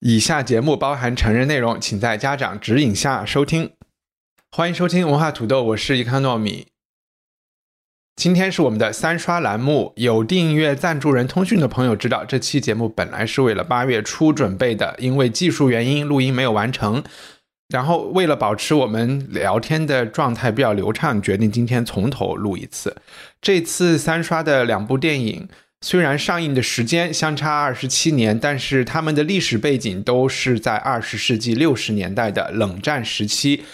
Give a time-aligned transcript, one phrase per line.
[0.00, 3.72] 以下节目包含成人内容，请在家长指引下收听。
[4.50, 6.68] 欢迎收听文化土豆，我是伊康糯米。
[8.16, 17.04] 今天是我们的三刷栏目，有订阅赞助人通讯的朋友知道，这期节目本来是为了八月初准备的，因为技术原因录音没有完成。
[17.68, 22.96] 然后为了保持我们聊天的状态比较流畅，决定今天从头录一次。
[23.42, 25.46] 这次三刷的两部电影。
[25.82, 33.64] 虽然上映的时间相差二十七年，但是他们的历史背景都是在二十世纪六十年代的冷战时期。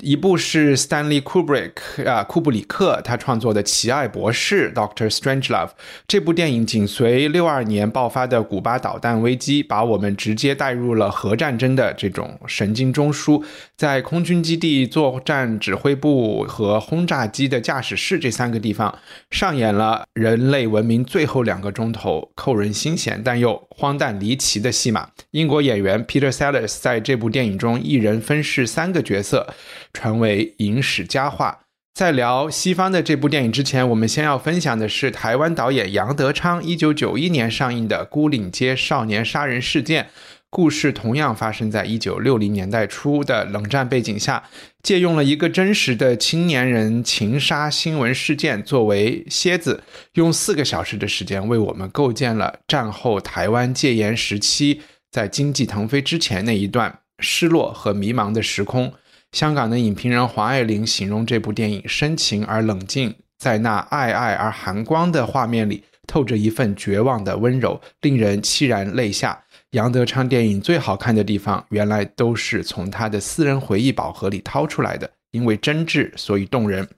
[0.00, 5.70] 一部是 Stanley Kubrick 啊，库布里克他创作的《奇爱博士》Doctor Strangelove。
[6.06, 13.42] 这部电影紧随六二年爆发的古巴导弹危机，把我们直接带入了核战争的这种神经中枢。
[13.78, 18.98] 在空军基地、作战指挥部和轰炸机的驾驶室这三个地方，
[19.30, 25.10] 上演了人类文明最后两个钟头扣人心弦但又荒诞离奇的戏码。
[25.30, 29.54] 英国演员 Peter Sellers 在这部电影中一人分饰三个角色。
[29.92, 31.60] 传为影史佳话。
[31.94, 40.04] 在聊西方的这部电影之前，我们先要分享的是台湾导演杨德昌一九九一年上映的《孤岭街少年杀人事件》。
[40.50, 44.44] 故事同样发生在一九六零年代初的冷战背景下，
[44.82, 49.82] 借用了一个真实的青年人情杀新闻事件作为楔子，
[50.14, 58.92] 用四个小时的时间为我们构建了战后台湾戒严时期在经济腾飞之前那一段失落和迷茫的时空。
[59.32, 69.44] 香港的影评人黄爱玲形容这部电影深情而冷静，在那爱爱而寒光的画面里，透着一份绝望的温柔，令人凄然泪下。
[69.72, 76.88] 杨德昌电影最好看的地方，原来都是从他的私人回忆宝盒里掏出来的，因为真挚，所以动人。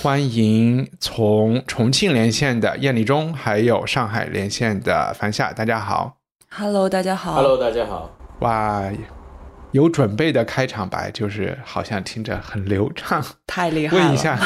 [0.00, 6.16] 欢迎从重庆连线的燕立中，还有上海连线的樊夏，大家好。
[6.50, 7.34] Hello，大家好。
[7.34, 8.16] Hello，大家好。
[8.40, 8.90] 哇。
[9.72, 14.02] 有准备的开场白，就是好像听着很流畅，太厉害了。
[14.06, 14.40] 问一下，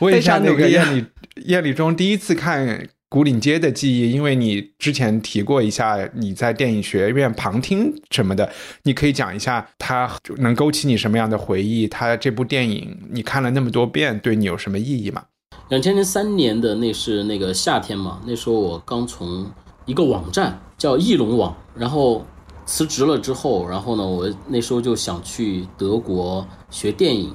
[0.00, 1.06] 问一下那个夜里
[1.36, 2.68] 夜里中第一次看
[3.10, 8.50] 《古岭街》的记忆，因为你之前提过一下你在电影学院旁听什么的，
[8.82, 11.88] 你可以讲一下它能勾起你什么样的回忆？
[11.88, 15.24] 它这部电影你看了那么多遍，对你有什么意义吗？
[15.70, 19.50] 两千零三年的那是那个夏天嘛，那时候我刚从
[19.86, 22.26] 一个网站叫翼龙网，然后。
[22.70, 27.34] 辞职了之后，然后呢，我那时候就想去德国学电影，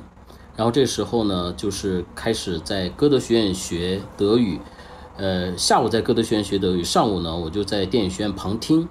[0.56, 4.59] 然后这时候呢，就是开始在歌德学院学德语，
[5.18, 8.88] 呃，下午在歌德学院学德语，上午呢，我就在电影学院旁听，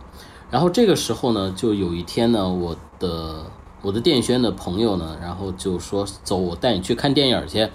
[0.51, 3.45] 然后这个时候呢，就有一天呢，我的
[3.83, 7.69] 我的电影学院的朋友呢，然后就说走，我带你去看电影去，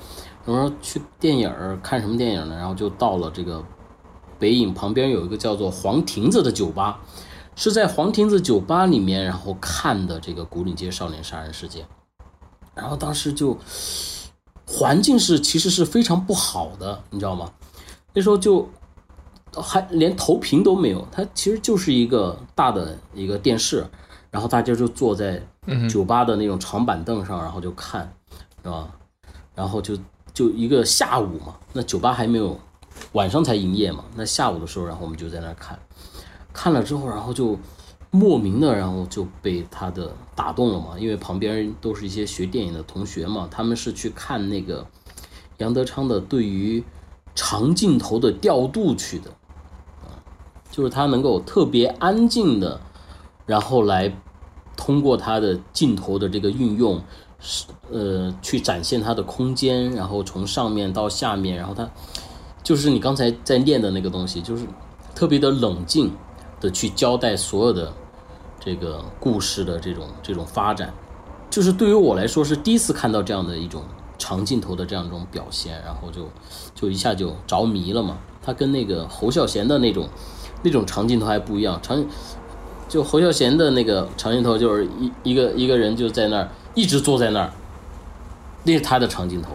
[0.46, 2.56] 我说去电影看什么电影呢？
[2.56, 3.64] 然后就到了这个
[4.40, 7.02] 北影旁边有一个叫做黄亭子的酒吧。
[7.60, 11.88] 是在黄亭子酒吧里面，然后看的这个古岭街少年杀人事件，
[12.76, 13.58] 然后当时就
[14.68, 17.52] 环境是其实是非常不好的，你知道吗？
[18.14, 18.68] 那时候就
[19.54, 23.86] 还连投屏都没有，它其实就是一个大的一个电视，
[24.32, 25.42] 然后大家就坐在
[25.90, 28.12] 酒吧的那种长板凳上，然后就看，
[28.64, 28.90] 是吧？
[29.56, 29.98] 然后就
[30.34, 32.60] 就一个下午嘛，那酒吧还没有
[33.14, 35.78] 晚上才营业嘛，那下午的时候，然后我们就在那看。
[36.54, 37.58] 看了之后，然后就
[38.12, 40.98] 莫名的，然后就被他的打动了嘛。
[40.98, 44.86] 因为旁边都是一些学电影的同学嘛，他们是去看那个
[45.58, 46.84] 杨德昌的对于
[47.38, 49.30] 长镜头的调度去的，
[50.02, 50.10] 啊，
[50.72, 52.82] 就是他能够特别安静的，
[53.46, 54.12] 然后来
[54.76, 57.00] 通过他的镜头的这个运用，
[57.40, 61.88] 是呃去展现他的空间，然后从上面到下面，然后他
[62.64, 64.66] 就是你刚才在念的那个东西，就是
[65.14, 66.12] 特别的冷静。
[66.60, 67.94] 的去交代所有的
[68.60, 70.92] 这个故事的这种这种发展，
[71.52, 73.84] 就是对于我来说是第一次看到这样的一种
[74.18, 76.28] 长镜头的这样一种表现，然后就
[76.80, 78.20] 就一下就着迷了嘛。
[78.44, 80.08] 他跟那个侯孝贤的那种
[80.62, 82.06] 那种长镜头还不一样，长
[82.88, 87.52] 就侯孝贤的那个长镜头就是一一个一个人就在那儿一直坐在那儿，
[88.64, 89.50] 那是他的长镜头，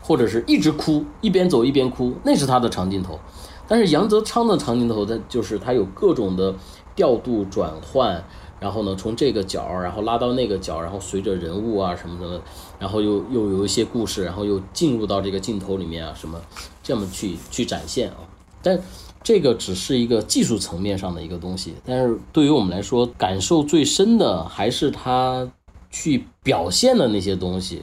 [0.00, 3.18] 或者是一直哭一边走一边哭，那是他的长镜头。
[3.66, 6.54] 但是杨泽昌的长镜头，他就是他有各种的
[6.94, 8.24] 调度转换，
[8.60, 12.40] 然后呢，从这个角，然后拉到那个角，然后随着人物啊什么的，
[12.78, 16.40] 然后又又有一些故事，然后又进入到这个镜头里面啊，什么
[16.82, 18.16] 这么去去展现啊。
[18.62, 18.80] 但
[19.22, 25.50] 这个只是一个技术层面上的一个东西，但是对于我们来说，感受最深的还是他
[25.90, 27.82] 去表现的那些东西，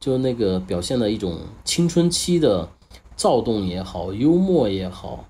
[0.00, 2.68] 就那个表现的一种青春期的。
[3.14, 5.26] 躁动也好，幽默也好，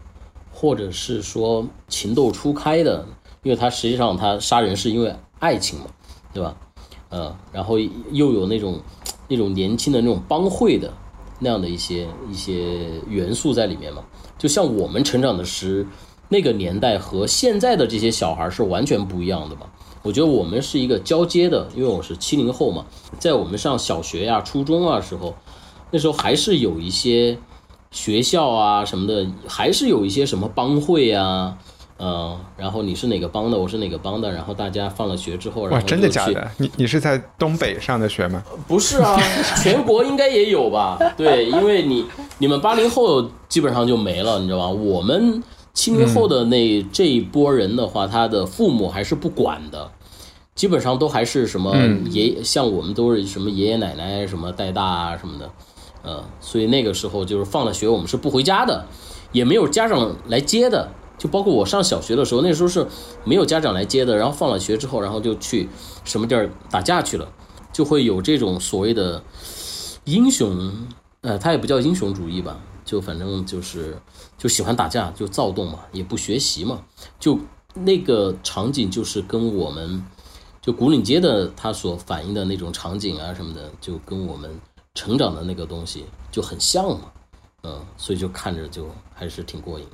[0.50, 3.04] 或者是说情窦初开的，
[3.42, 5.86] 因为他实际上他杀人是因为爱情嘛，
[6.32, 6.56] 对吧？
[7.08, 8.80] 呃，然后又有那种
[9.28, 10.92] 那种年轻的那种帮会的
[11.38, 14.04] 那样的一些一些元素在里面嘛。
[14.38, 15.86] 就像我们成长的时
[16.28, 19.62] 那个年代和现在的这些小孩是完全不一样的嘛。
[20.02, 22.86] 我觉得我们是一个交接的，因为我是七零后嘛，
[23.18, 25.34] 在我们上小学呀、初中啊时候，
[25.90, 27.38] 那时候还是有一些。
[27.94, 31.58] 学校啊什么的，还是有一些什么帮会啊，
[32.04, 36.50] 嗯，然后你是哪个帮的，我是哪个帮的，然后大家放了学之后，然后真的假的？
[36.58, 38.43] 你你是在东北上的学吗？
[38.66, 39.16] 不是啊，
[39.62, 40.99] 全国应该也有吧？
[41.16, 42.04] 对，因为你
[42.38, 44.69] 你们八零后基本上就没了，你知道吧？
[44.69, 45.40] 我们
[45.72, 49.88] 七零后的那这一波人的话，他的父母还是不管的，
[50.56, 51.72] 基本上都还是什么
[52.10, 55.48] 爷，像我们都是什么爷爷奶奶什么带大啊什么的。
[56.02, 58.84] 呃，所以那个时候就是放了学，我们是不回家的，
[59.31, 60.88] 也没有家长来接的。
[61.22, 62.84] 就包括我上小学的时候，那时候是
[63.22, 64.16] 没有家长来接的。
[64.16, 65.69] 然后放了学之后，然后就去
[66.02, 67.28] 什么地儿打架去了，
[67.72, 69.22] 就会有这种所谓的
[70.02, 70.72] 英雄，
[71.20, 73.96] 呃，他也不叫英雄主义吧，就反正就是
[74.36, 76.82] 就喜欢打架，就躁动嘛，也不学习嘛。
[77.20, 77.38] 就
[77.72, 80.04] 那个场景就是跟我们
[80.60, 84.50] 就古岭街的他所反映的那种场景啊什么的，就跟我们。
[84.94, 87.10] 成长的那个东西就很像嘛，
[87.62, 89.86] 嗯，所以就看着就还是挺过瘾。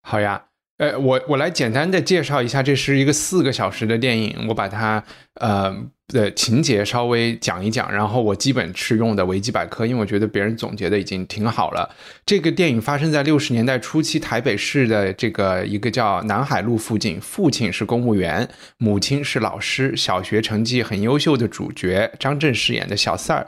[0.00, 0.42] 好呀，
[0.78, 5.02] 呃，我我来简单的介绍一下，这是一个四个小时的电影，我把它
[5.34, 5.76] 呃
[6.06, 11.90] 的情节稍微讲一讲，然后我基本是用的维基百科，因为我觉得别人总结的已经挺好了。
[12.24, 23.44] 这个电影发生在六十年代初期台北市的这个一个叫南海路附近，父亲是公务员，母亲是老师，小学成绩很优秀的主角张震饰演的小四儿。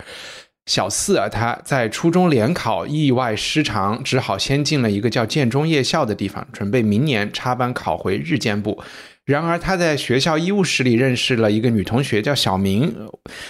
[0.70, 8.80] 小四啊，他在初中联考意外失常，只好先进了一个叫建中夜校的地方，准备明年插班考回日间部。
[9.24, 12.94] 然而他在学校医务室里认识了一个女同学，叫小明。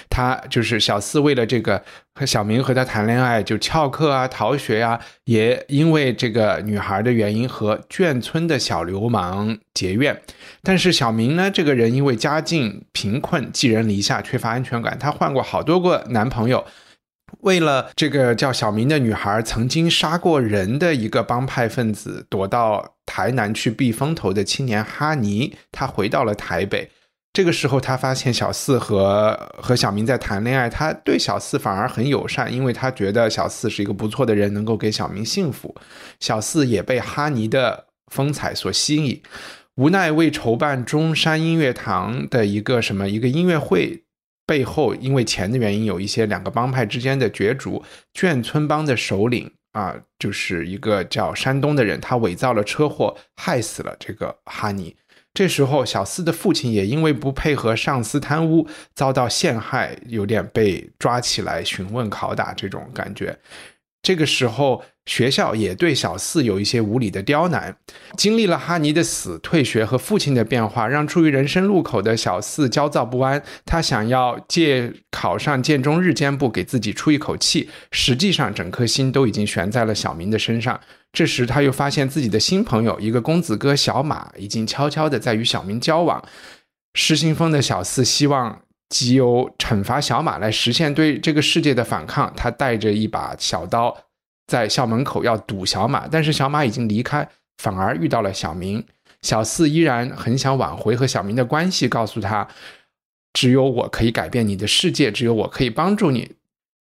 [0.09, 1.83] 他就是小四，为了这个
[2.15, 10.19] 和小明和他谈恋爱，就翘课啊、逃学呀，也因为这个女孩的原因和眷村的小流氓结怨。
[10.63, 16.65] 但是小明呢，这个人因为家境贫困，寄人篱下，缺乏安全感，他换过好多个男朋友。
[17.43, 26.91] 为了这个叫小明的女孩曾经杀过人的一个帮派分子，躲到台南去避风头的青年哈尼，他回到了台北。
[27.33, 35.75] 这个时候，他发现小四和和小明在谈恋爱，他对小四反而很友善，因为他觉得小四是一个不错的人，能够给小明幸福。
[36.19, 39.23] 小四也被哈尼的风采所吸引，
[39.77, 44.03] 无奈为筹办中山音乐堂的一个什么一个音乐会。
[44.51, 47.81] 背后因为钱的原因，有一些两个帮派之间的角逐。
[48.13, 54.97] 眷村帮的首领啊，就是一个叫山东的人，他伪造了车祸，害死了这个哈尼。
[55.33, 63.39] 这时候，小四的父亲也因为不配合上司贪污，遭到陷害，有点被抓起来询问拷打这种感觉。
[64.03, 64.83] 这个时候。
[65.07, 67.77] 学校也对小四有一些无理的刁难，
[68.17, 73.43] 经历了哈尼的死、退学和父亲的变化，让处于人生路口的小四焦躁不安。
[73.65, 80.79] 他想要借考上建中日间部给自己出一口气，实际上整颗心都已经悬在了小明的身上。
[81.13, 86.23] 这时他又发现自己的新朋友一个公子哥小马已经悄悄的在与小明交往。
[86.95, 92.33] 失心疯的小四希望藉由惩罚小马来实现对这个世界的反抗。
[92.37, 93.97] 他带着一把小刀。
[94.51, 97.29] 在校门口要堵小马，但是小马已经离开，
[97.59, 98.85] 反而遇到了小明。
[99.23, 102.49] 小四依然很想挽回和小明的关系，告诉他，
[103.33, 106.33] 只有我可以改变你的世界，只有我可以帮助你。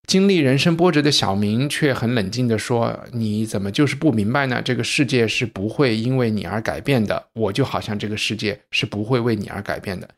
[0.08, 4.62] 经历人生波折的小明却很冷静地说：“你怎么就是不明白呢？
[4.62, 10.08] 这个世界是不会因为你而改变的，我就好像这个世界是不会为你而改变的。”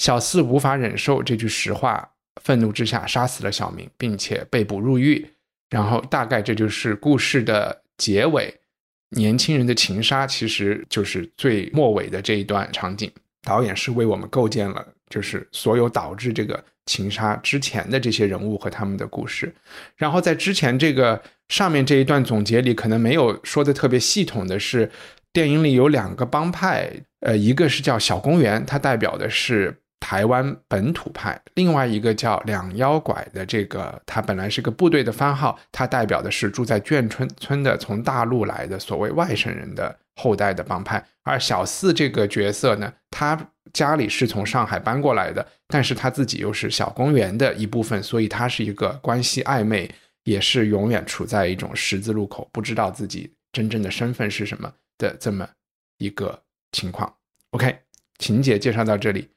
[0.00, 2.08] 小四无法忍受这句实话，
[2.42, 5.28] 愤怒之下杀死了小明，并且被捕入狱。
[5.68, 8.54] 然后大概这就是故事的结尾，
[9.10, 13.10] 年轻人的情杀其实就是最末尾的这一段场景。
[13.42, 19.54] 导演是为我们构建了就是所有导致这个情杀之前的这些人物和他们的故事。
[19.96, 24.90] 然后在之前这个上面这一段总结里，可能没有说的特别系统的是，
[25.32, 29.76] 电影里有两个帮派，呃，一个是叫小公园，它代表的是。
[29.98, 41.04] 台湾本土派，另外一个叫两妖拐的这个，他本来是个部队的番号，他代表的是住在眷村村的从大陆来的所谓外省人的后代的帮派。
[41.24, 43.36] 而小四这个角色呢，他
[43.72, 49.90] 家里是从上海搬过来的，但是他自己又是小公园的一部分，所以他是一个关系暧昧，
[50.24, 55.48] 也是永远处在一种十字路口，不知道自己真正的身份是什么的这么
[55.98, 57.12] 一个情况。
[57.50, 57.76] OK，
[58.18, 59.28] 情节介绍到这里。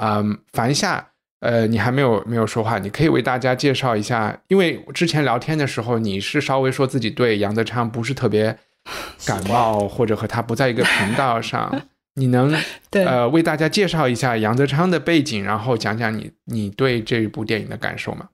[0.00, 1.08] 嗯，凡夏，
[1.40, 8.56] 呃，你还没有没有说话，你可以为大家介绍一下，因为之前聊天的时候，你是稍微说自己对杨德昌不是特别
[9.26, 11.82] 感冒，或者和他不在一个频道上，
[12.14, 12.54] 你能
[12.92, 18.28] 呃为大家介绍一下杨德昌的背景，然后讲讲你你对这部电影的感受吗？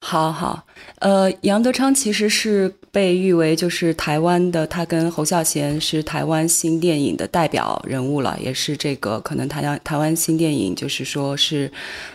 [0.00, 0.64] 好好，
[1.00, 11.70] 呃，杨德昌其实是被誉为就是台湾的，他跟侯孝贤是台湾新电影的代表人物了，也是这个可能台湾台湾新电影就是说是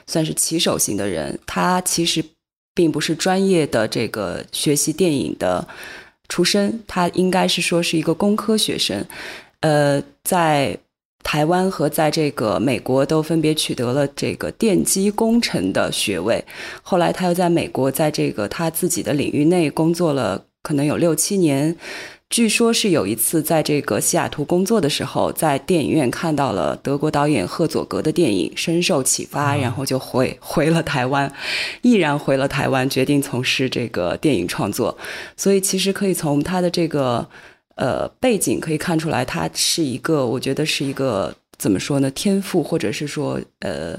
[0.08, 1.38] 算是旗手型的人。
[1.46, 2.24] 他其实
[2.74, 5.68] 并不是专业的这个学习电影的
[6.30, 9.06] 出身，他应该是说是一个工科学生，
[9.60, 10.78] 呃，在。
[11.24, 16.44] 台湾和在这个美国都分别取得了这个电机工程的学位。
[16.82, 21.76] 后来他又在美国，在这个他自己的领域内工作了，可能有六七年。
[22.30, 31.32] 据说是有一次在这个西雅图工作的时候，在电影院看到了德国导演赫佐格的电影，深受启发，然后就回回了台湾，
[31.84, 34.98] 毅然回了台湾，决定从事这个电影创作。
[35.38, 37.28] 所以其实可以从他的这个。
[37.76, 42.12] 呃，背景可以看出来，他是一个，我觉得是一个怎么说呢？
[42.12, 43.98] 天赋或者是说，呃，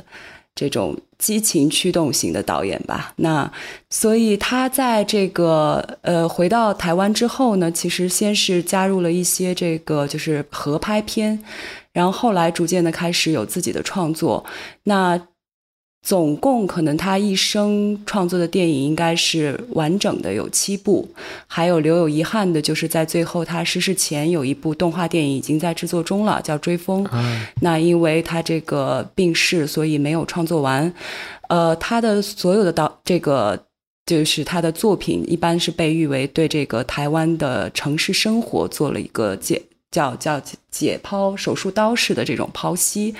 [0.55, 3.13] 这种激情驱动型的导演吧。
[3.17, 3.51] 那
[3.91, 11.43] 所以他在这个呃回到台湾之后呢，其实先是加入了一些这个就是合拍片，
[11.93, 14.45] 然后后来逐渐的开始有自己的创作。
[14.85, 15.21] 那
[16.05, 21.09] 总共可能他一生创作的电影应该是完整的有七部，
[21.47, 27.03] 还有留有遗憾的，就是在最后他逝世前有一部动画电影已经在制作中了，叫《追风》。
[27.63, 30.93] 那因为他这个病逝，所以没有创作完。
[31.49, 33.65] 呃，他的所有的导这个
[34.05, 39.63] 就是他的作品，一般是被誉为对这个台湾的城市生活做了一个介。
[39.95, 43.15] 叫叫解剖手术刀式的这种剖析，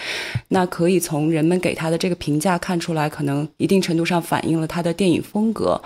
[0.49, 5.81] 那可以从人们给他的这个评价看出来，可能一定程度上反映了他的电影风格，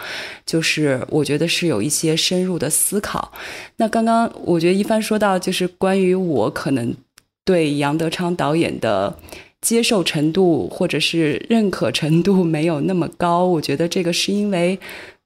[0.47, 3.31] 就是我觉得是有一些深入的思考。
[3.77, 6.95] 那刚刚我觉得一帆说到，就是关于我可能
[7.45, 9.15] 对杨德昌导演的
[9.61, 14.79] 接受程度或者是认可程度没有那么高，我觉得这个是因为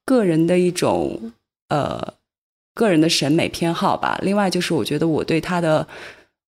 [0.05, 1.33] 个人的一种
[1.69, 2.15] 呃。
[2.75, 4.19] 个人的审美偏好吧。
[4.23, 5.87] 另外就是，我觉得我对他的，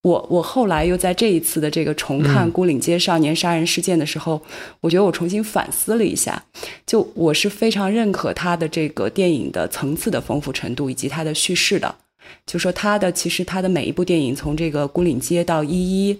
[0.03, 4.41] 我我后来又在这一次的这个重看《孤岭街少年杀人事件》的时候，
[4.81, 6.45] 我觉得我重新反思了一下，
[6.87, 11.95] 就我是非常认可他的这个电影的层次的丰富程度以及他的叙事的。
[12.47, 16.15] 就说他的其实他的每一部电影，从这个《孤岭街》到《一一》。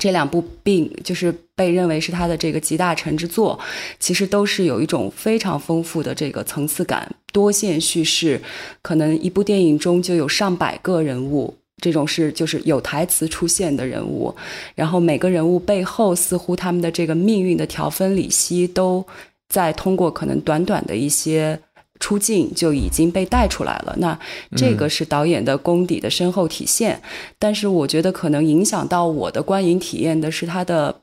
[0.00, 3.58] 这两部并就是被认为是他的这个集大成之作，
[3.98, 8.40] 其实都是有一种非常丰富的这个层次感、多线叙事，
[8.80, 14.34] 可能一部电影中就有上百个人物，这种是就是有台词出现的人物，
[14.74, 19.06] 然后每个人物背后似乎他们的这个命运的条分理析都
[19.48, 21.60] 在通过可能短短的一些。
[22.02, 24.18] 出镜就已经被带出来了，那
[24.56, 27.00] 这个是导演的功底的深厚体现。
[27.38, 31.02] 但是我觉得可能影响到我的观影体验的是他的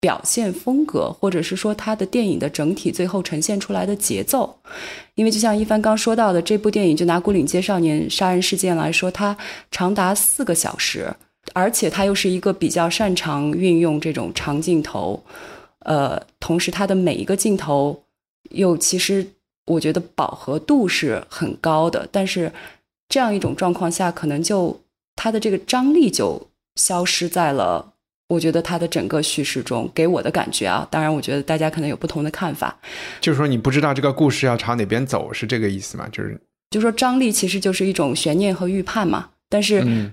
[0.00, 4.56] 表现风格，或者是说他的电影的整体最后呈现出来的节奏。
[5.16, 9.36] 因为就像一帆刚说到的，这部电影就拿《古岭街少年杀人事件》来说，它
[9.72, 11.12] 长达四个小时，
[11.52, 15.20] 而且它又是一个比较擅长运用这种长镜头，
[15.80, 18.04] 呃，同时它的每一个镜头
[18.50, 19.26] 又其实。
[19.68, 22.50] 我觉得饱和度是很高的，但是
[23.08, 24.80] 这样一种状况下，可能就
[25.14, 27.94] 它的这个张力就消失在了。
[28.28, 32.76] 我觉得它的整个叙事中给我的感觉啊，当然，我觉得大家可能有不同的看法。
[33.22, 36.06] 就是说，你不知道这个故事要朝哪边走，是这个意思吗？
[36.12, 36.38] 就是，
[36.70, 39.30] 就说张力其实就是一种悬念和预判嘛。
[39.48, 40.12] 但是，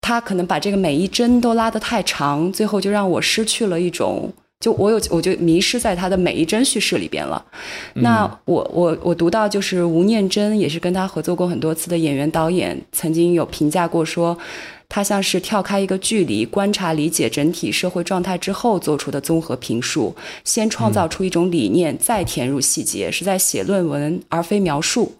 [0.00, 4.32] 他可能把这个每一帧都拉得太长，最后就让我失去了一种。
[4.64, 7.44] 就我有，我就迷失在他的每一帧叙事里边了。
[7.92, 14.38] 那我我我读到，就是吴念真也是跟他合作过很多次的演员导演，曾经有评价过说。
[14.86, 25.12] 他像是跳开一个距离，观察理解整体社会状态之后做出的综合评述，先创造出一种理念，再填入细节，是在写论文而非描述。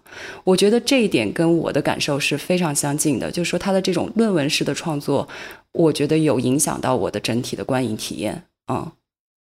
[0.45, 5.27] 我觉得这一点跟我的感受是非常相近的，就是说他的这种论文式的创作，
[5.73, 8.43] 我觉得有影响到我的整体的观影体验。
[8.71, 8.89] 嗯，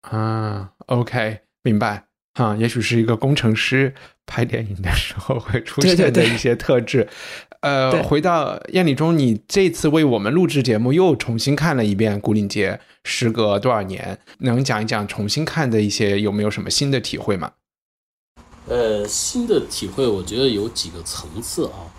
[0.01, 2.05] 啊，OK，明白。
[2.35, 3.93] 啊，也许是一个工程师
[4.25, 7.09] 拍电影的时候会出现的一些特质。
[7.59, 12.71] 呃，回到燕礼中，你这次为我们录制节目又重新看了一遍《古岭街》，
[13.03, 17.51] 时隔多少年，能讲一讲重新看的一些有没有什么新的体会吗？
[18.67, 21.91] 呃，新的体会，我觉得有几个层次啊。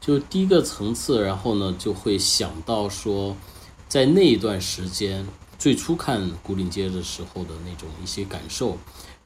[0.00, 3.36] 就第一个层次，然后呢，就会想到说，
[3.88, 5.24] 在那一段时间
[5.58, 8.76] 最初看《古岭街》的时候的那种一些感受。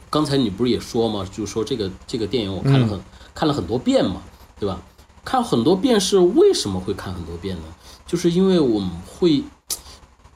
[0.08, 1.28] 刚才你不是也说吗？
[1.32, 3.00] 就是说这个这个电影我看了很
[3.34, 4.22] 看了很多遍嘛，
[4.58, 4.82] 对吧？
[5.24, 7.62] 看很多遍是为什么会看很多遍呢？
[8.06, 9.44] 就是因为我们会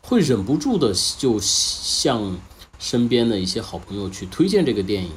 [0.03, 2.37] 会忍不住的就向
[2.79, 5.11] 身边的一些好朋友去推荐这个电影，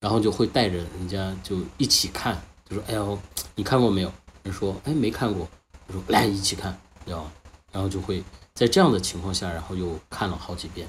[0.00, 3.18] 然后就会带着人家就一起看，就说：“哎呦，
[3.56, 4.12] 你看过没有？”
[4.44, 5.46] 人说：“哎，没看过。”
[5.88, 7.32] 我说：“来一起看，知道吗？”
[7.72, 8.22] 然后就会
[8.58, 10.88] 在这样的情况下，然后又看了好几遍，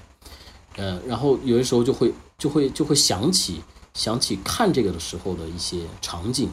[0.75, 3.61] 呃，然后有的时候就会就会就会想起
[3.93, 6.49] 想起看这个的时候的一些场景，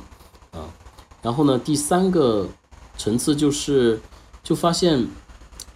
[0.52, 0.68] 啊。
[1.22, 2.46] 然后呢，第三个
[2.98, 3.98] 层次就是，
[4.42, 5.08] 就发现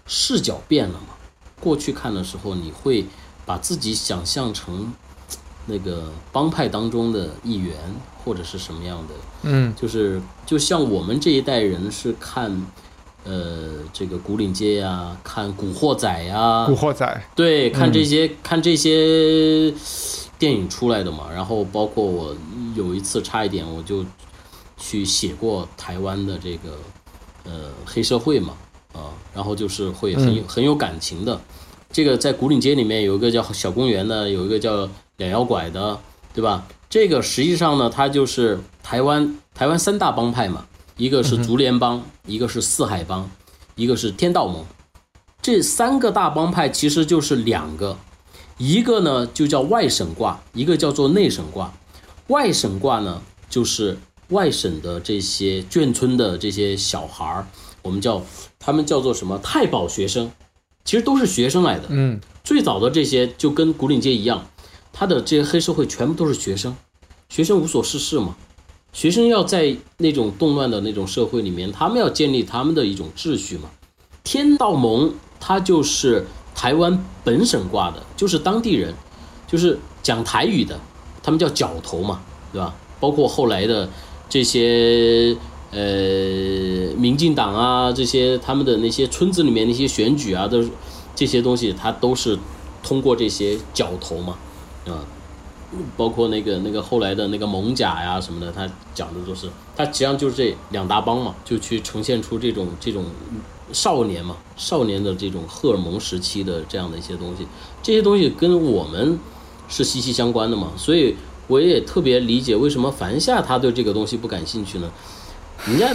[0.05, 1.15] 视角变了嘛。
[1.59, 3.07] 过去看的时候，你会
[3.47, 4.93] 把自己想象成
[5.65, 7.75] 那个帮派当中的一员，
[8.23, 9.15] 或者是什么样的？
[9.45, 12.67] 嗯，就是就像我们这一代人是看，
[13.25, 19.73] 呃，这个古岭街呀，看古惑仔呀，古惑仔，对，看这些看这些
[20.39, 21.29] 电影出来的嘛。
[21.33, 22.37] 然后包括我
[22.75, 24.05] 有一次差一点我就。
[24.83, 26.71] 去写过台湾的这个
[27.45, 28.55] 呃黑社会嘛
[28.95, 31.39] 啊，然后就是会很有很有感情的。
[31.93, 36.01] 这个在古岭街里面有一个叫小公园的，有一个叫两摇拐的，
[36.33, 36.67] 对吧？
[36.89, 40.65] 这个实际上呢，它就是台湾台湾三大帮派嘛，
[41.01, 43.31] 一个是竹联帮，一个是四海帮，
[43.75, 44.63] 一个是天道盟。
[45.41, 47.99] 这三个大帮派其实就是两个，
[48.59, 51.73] 一个呢就叫外省挂，一个叫做内省挂。
[52.27, 53.99] 外省挂呢就是。
[54.31, 57.45] 外省的这些眷村的这些小孩儿，
[57.83, 58.23] 我们叫
[58.61, 60.31] 他们叫做什么太保学生，
[60.85, 61.87] 其实都是学生来的。
[61.89, 64.47] 嗯，最早的这些就跟古岭街一样，
[64.93, 66.77] 他的这些黑社会全部都是学生，
[67.29, 68.37] 学生无所事事嘛。
[68.93, 73.71] 学生要在那种动乱的那种社会里面，他们要建立他们的一种秩序嘛。
[74.25, 78.95] 天道盟他就是台湾本省挂的，就是当地人，
[79.47, 80.79] 就是讲台语的，
[81.23, 82.21] 他们叫角头嘛，
[82.53, 82.75] 对吧？
[82.99, 83.89] 包括后来的。
[84.33, 85.37] 这些
[85.73, 90.71] 呃，民进党啊，这些他们的那些村子里面那些选举啊，都是
[91.17, 92.39] 这些东西，他都是
[92.81, 94.39] 通过这些角头嘛，
[94.87, 95.03] 啊，
[95.97, 103.05] 包括那个那个后来的那个蒙甲呀什么的，他讲的都是，他实际上就是这两大帮嘛，就去呈现出这种这种
[103.73, 107.47] 少年嘛，少年的这种荷尔蒙时期的这样的一些东西，
[107.83, 109.19] 这些东西跟我们
[109.69, 111.15] 是息息相关的嘛，所以。
[111.47, 114.89] 我也特别理解为什么樊夏他对这个东西不感兴趣呢？
[115.67, 115.93] 人家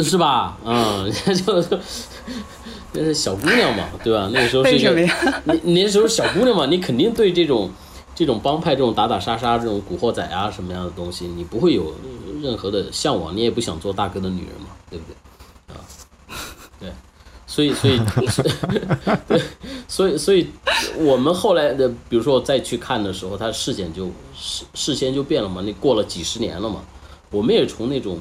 [0.00, 0.56] 是吧？
[0.64, 1.78] 嗯，人家就
[2.92, 4.30] 那是小姑娘嘛，对吧？
[4.32, 4.94] 那个时候是一个
[5.64, 7.68] 你那时候小姑娘嘛，你肯定对这种
[8.14, 11.92] 这种帮派、这种打打杀杀、这种古惑仔啊什么样的东西，你不会有
[12.42, 15.74] 任何的向往，你也不想做大哥的女人嘛，对不对？
[15.74, 15.80] 啊，
[16.80, 16.92] 对。
[17.46, 18.00] 所以，所以，
[19.28, 19.40] 对，
[19.86, 20.48] 所以，所以，
[20.96, 25.62] 我们后来的，比如说再去看的时候，他视线就视视线就变了嘛。
[25.64, 26.82] 那过了几十年了嘛，
[27.30, 28.18] 我们也从那种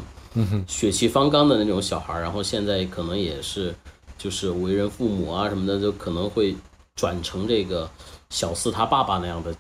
[0.67, 3.73] 血气方刚的那种小孩，然后现在可能也是
[4.19, 6.56] 就是为人父母啊什么的，就可能会
[6.95, 7.89] 转成这个
[8.29, 9.56] 小四他爸爸那样的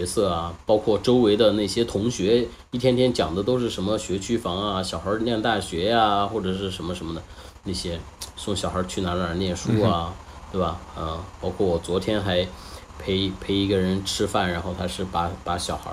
[0.00, 0.54] 角色啊。
[0.64, 7.22] 包括周围的那些同学，一天天讲的都是什么学区房啊，小孩念大学呀，或者是什么什么的
[7.64, 7.98] 那些。
[8.34, 10.12] 送小孩去哪哪念书啊，
[10.50, 10.80] 对吧？
[10.98, 12.44] 嗯，包括我昨天还
[12.98, 15.92] 陪陪一个人吃饭，然后他是把把小孩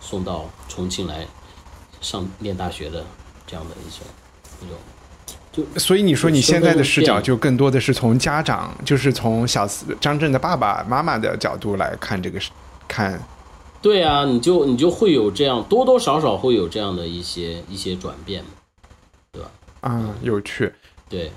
[0.00, 1.26] 送到重庆来
[2.00, 3.04] 上念大学的
[3.46, 4.06] 这样的一种
[4.62, 4.78] 一种，
[5.52, 9.68] 就所以你说你现在的视角就更多的是从家长，就是从小
[10.00, 12.50] 张震的爸爸妈妈的角度来看这个事，
[12.88, 13.20] 看。
[13.82, 18.50] 对啊，你就你就会有这样多多少少会有这样的一些一些转变嘛，
[19.32, 19.50] 对吧？
[19.80, 20.72] 啊，有趣，
[21.08, 21.30] 对。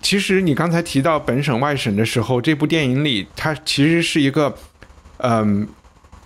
[0.00, 4.54] 其实你刚才提到本省外省的时候，这部电影里它其实是一个，
[5.16, 5.66] 嗯，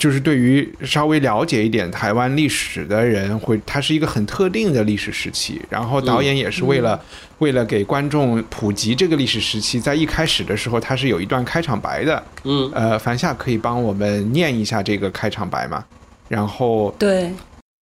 [0.02, 5.62] 就是对于稍微了解一点台湾历史的人，会它是一个很特定的历史时期。
[5.70, 7.00] 然后导演也是为了
[7.38, 12.20] 为了给观众普及这个历史时期，在一开始的时候，他是有一段开场白的。
[12.42, 15.84] 嗯，呃，樊夏可以帮我们念一下这个开场白吗？
[16.26, 17.30] 然后对。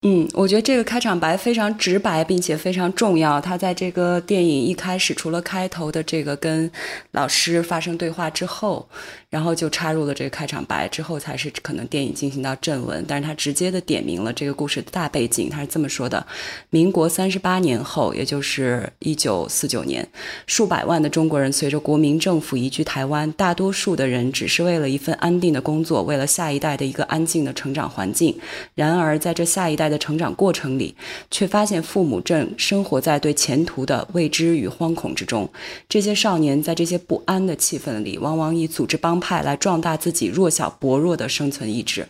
[0.02, 3.42] 嗯，我觉得这个开场白非常直白，并且非常重要。
[3.42, 6.72] 他在这个电影一开始，除了开头的这个跟
[7.12, 8.88] 老师发生对话之后，
[9.30, 13.04] 然后就插入了这个开场白，之后才是可能电影进行到正文。
[13.10, 16.26] 但是他直接的点明了这个故事的大背景，他是这么说的：
[16.70, 20.08] 民国三十八年后，也就是一九四九年，
[20.48, 28.34] 数百万的中国人随着国民政府移居台湾，大多数的人只是为了一份安定的工作，为了下一代的一个安静的成长环境。
[28.76, 30.96] 然而，在这下一代的成长过程里，
[31.32, 35.50] 却发现父母正生活在对前途的未知与惶恐之中。
[35.88, 42.08] 这些少年在这些不安的气氛里，往往以组织帮派来壮大自己弱小薄弱的生存意志。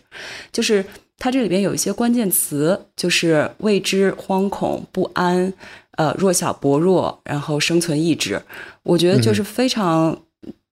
[0.52, 0.84] 就是
[1.18, 5.52] 他这里边有一些关键词，就是未知、惶恐、不安，
[5.92, 8.42] 呃，弱小薄弱，然后生存意志。
[8.82, 10.18] 我觉得就是非常，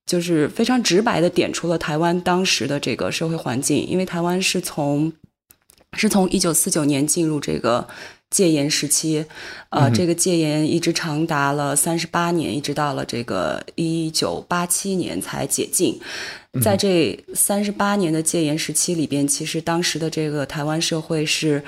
[0.05, 5.11] 就是非常直白的点出了台湾当时的这个社会环境，因为台湾是从。
[5.93, 7.87] 是从一九四九年进入这个
[8.29, 9.25] 戒严时期，
[9.69, 15.99] 呃，这个戒严一直长达了三十八年，一直到了这个一九八七年才解禁。
[16.61, 21.63] 在这三十八年的戒严时期里边，其实当时的这个台湾社会是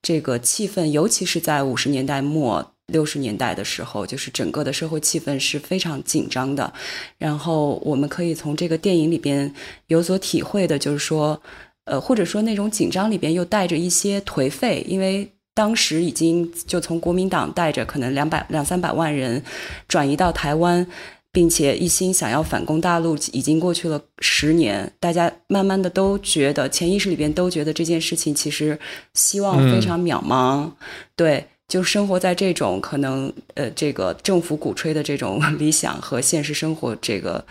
[0.00, 6.72] 这个气氛，尤其是在五十年代末六十年代的时候，就是整个的社会气氛是非常紧张的。
[7.18, 9.52] 然后我们可以从这个电影里边
[9.88, 11.42] 有所体会的，就是说。
[11.84, 19.42] 呃，或者说那种紧张里边又带着一些颓废，因为当时已经就从国民党带着可能两百两三百万人
[19.86, 20.86] 转移到台湾，
[21.30, 28.78] 并且一心想要反攻大陆，已经过去了十年，大家慢慢的都觉得潜意识里边都觉得这件事情其实
[29.12, 30.70] 希望非常渺茫，
[31.14, 37.44] 对，就生活在这种可能呃这个政府鼓吹的这种 理想和现实生活这个。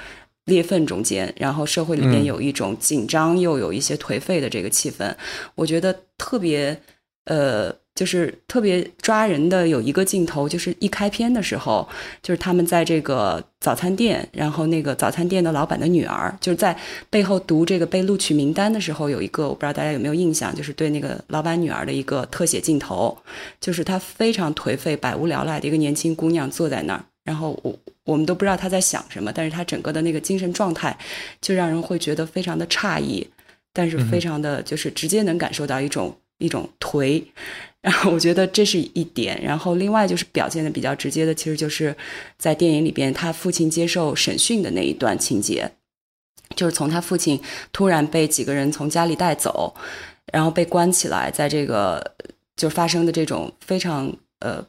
[0.45, 5.15] 裂缝中间，然后社会里面有一种紧张又有一些颓废的这个气氛，
[5.55, 6.77] 我觉得特别，
[7.25, 11.87] 呃，就是特别抓人的有一个镜头，就是一开篇的时候，
[12.21, 16.77] 就是他们在这个早餐店，然后那个早餐店的老板的女儿，就是在
[17.09, 23.17] 背后读这个被录取名单的时候，有一个我不知道大家有没有印象，就是对那个老板女儿的一个特写镜头，
[23.61, 27.05] 就是她非常颓废、百无聊赖的一个年轻姑娘坐在那儿。
[27.23, 30.97] 然后我我们都不知道他在想什么，但是他整个的那个精神状态，
[31.39, 33.25] 就让人会觉得非常的诧异，
[33.71, 37.23] 但是非常的就是直接能感受到一种一种颓。
[37.79, 39.41] 然后我觉得这是一点。
[39.41, 41.95] 然后另外就是表现的比较直接的，其实就是
[42.37, 45.71] 在电影里边他父亲接受审讯的那一段情节，
[46.57, 49.73] 就是从他父亲突然被几个人从家里带走，
[50.33, 52.15] 然后被关起来，在这个
[52.57, 54.65] 就发生的这种非常呃。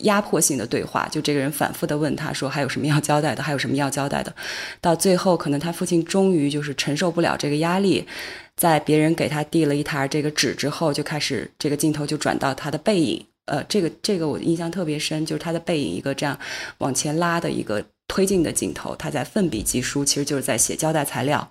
[0.00, 3.42] 压迫性的对话，就这个人反复的问他说：“还有什么要交代的？
[3.42, 4.32] 还有什么要交代的？”
[4.80, 8.06] 到最后，可能他父亲终于就是承受不了这个压力，
[8.54, 13.24] 在别人给他递了一沓这个纸之后，就开始这个镜头就转到他的背影。
[13.46, 16.38] 呃，这个这个我印象特别深，就是他的背影一个这样
[16.78, 21.50] 往前拉的一个推进的镜头，他在奋笔疾书，其实就是在写交代材料。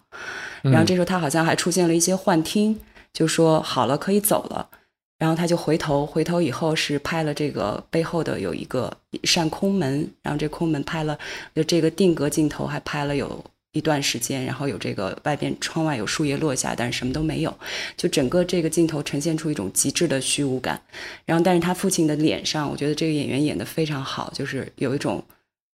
[0.61, 2.79] 然后这时候他好像还出现了一些幻听，
[3.11, 4.69] 就说：“好了，可以走了。”
[5.17, 11.17] 然后他就回头，回头以后是拍了这个背后的有一个一扇空门，然后这空门拍了，
[11.55, 17.57] 就这个定格镜头还拍了有一段时间，然后有这个外边窗外有树叶落下，但是什么都没有，
[17.95, 20.79] 就整个这个镜头呈现出一种极致的虚无感。
[21.25, 25.23] 然后但是他父亲的脸上，我觉得这个演员演的非常好，就是有一种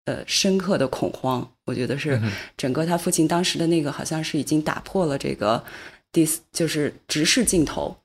[0.03, 1.49] 呃深刻的恐慌。
[1.65, 2.21] 我觉得是
[2.57, 5.63] 整个他父亲当时的那个好像是已经打破了这个
[6.11, 7.95] 第就是直视镜头。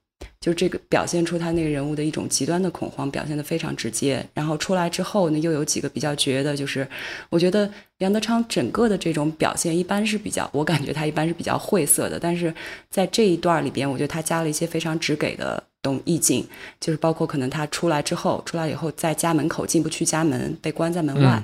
[0.41, 4.25] 就这个表现出他那个人物的一种极端的恐慌，表现得非常直接。
[4.35, 6.87] 然后出来之后呢，又有几个比较绝的，就是
[7.31, 12.19] 我觉得杨德昌整个的这种表现一般是比较，我感觉他一般是比较晦涩的。
[12.19, 12.55] 但是
[12.91, 16.47] 在这一段里边，我觉得他加了一些非常直给的东意境，
[16.81, 21.43] 就是包括可能他出来之后，出来以后在家门口进不去家门，被关在门外，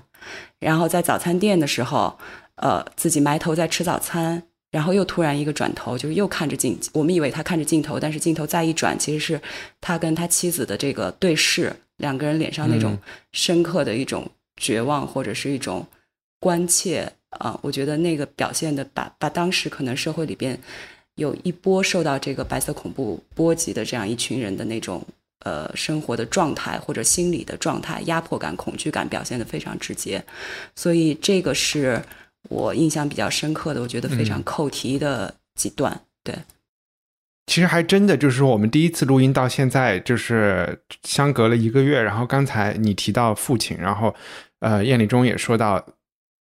[0.59, 2.19] 然后在早餐店的时候，
[2.57, 4.43] 呃，自己埋头在吃早餐。
[4.71, 9.41] 然后又突然一个转头，就是又看着镜，我们以为他看着镜头，但是镜头再一转，其实是
[9.81, 12.97] 他跟他妻子的这个对视，两个人脸上那种
[13.33, 15.85] 深刻的一种绝望或者是一种
[16.39, 20.57] 关切啊，我觉得那个表现的把把当时可能社会里边
[21.17, 25.05] 有一波受到这个白色恐怖波及的这样一群人的那种
[25.41, 30.25] 呃生活的状态或者心理的状态、压迫感、恐惧感表现的非常直接，
[30.77, 32.01] 所以这个是。
[32.49, 36.35] 我印象比较深刻的，我觉得非常扣题的几段，对。
[37.47, 42.01] 其实还真的就是说，我们第一次录音到现在就是相隔了一个月。
[42.01, 44.15] 然后刚才你提到父亲，然后
[44.61, 45.85] 呃，燕礼中也说到，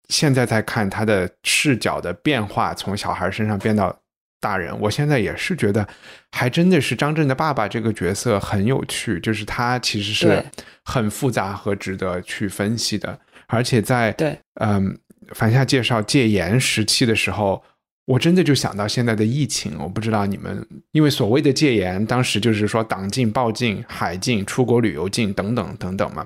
[0.10, 3.97] 现在在看他的视角的变化，从小孩身上变到
[4.41, 4.77] 大人。
[4.81, 5.88] 我现在也是觉得，
[6.33, 10.43] 还真的是张震的爸爸这个角色很有趣，就是他其实是
[10.83, 13.17] 很复杂和值得去分析的。
[13.47, 14.99] 而且在对嗯，
[15.32, 17.63] 樊夏介绍戒严时期的时候。
[18.08, 26.26] 我真的就想到现在的疫情，我不知道你们，因为所谓的戒严，当时就是说党禁、报禁、海禁、出国旅游禁等等等等嘛。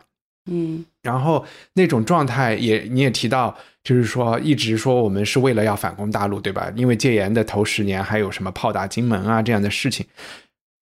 [0.52, 6.72] 嗯，然后那种状态也你也提到，就是说一直说我们是为了要反攻大陆，对吧？
[6.76, 10.06] 因为戒严的头十年还有什么炮打金门啊这样的事情，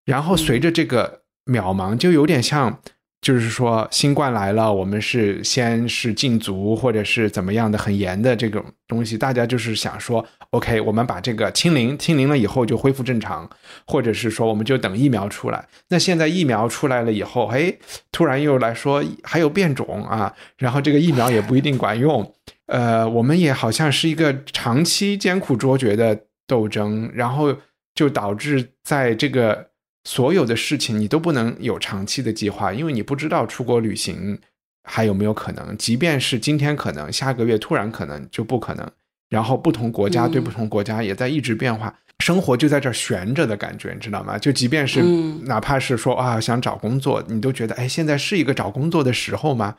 [0.04, 2.82] 然后随着这个渺茫，就有点像。
[3.22, 9.18] 就是说，新冠来了，我们是先是禁足，或者是怎么样的很严的这种东西。
[9.18, 13.50] 大家就是想说，OK，我们把这个清零，清零了以后就恢复正常，
[13.86, 15.68] 或者是说，我们就等疫苗出来。
[15.90, 17.74] 那现在疫苗出来了以后，哎，
[18.10, 22.34] 突然又来说还有变种啊，然后这个疫苗也不一定管用。
[22.68, 27.54] 呃，我们也好像是一个长期艰苦卓绝的斗争，然后
[27.94, 29.68] 就导致在这个。
[30.06, 34.40] 所有的事情你都不能有长期的计划，因为你不知道出国旅行
[34.84, 35.78] 还有没有可能。
[35.78, 38.90] 即便是今天可能，下个月突然可能就不可能。
[39.30, 44.38] 然后不同国家对不同国家也在一直变化，生活就在这悬着的感觉，你知道吗？
[44.40, 45.04] 就即便是
[45.44, 49.76] 哪怕是说啊想找工作，你都觉得哎现在是一个找工作的时候吗？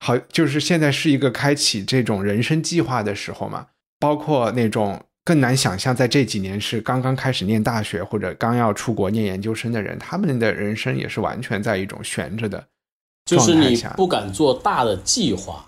[0.00, 3.68] 好，就是现在是一个开启这种人生计划的时候吗？
[3.98, 5.02] 包括那种。
[5.24, 12.64] 更难想象，在这几年是刚刚开始念大学或者刚要出国念研究生的人，他们的人生也是完全在一种悬着的
[13.26, 15.64] 就是你不敢做大的计划，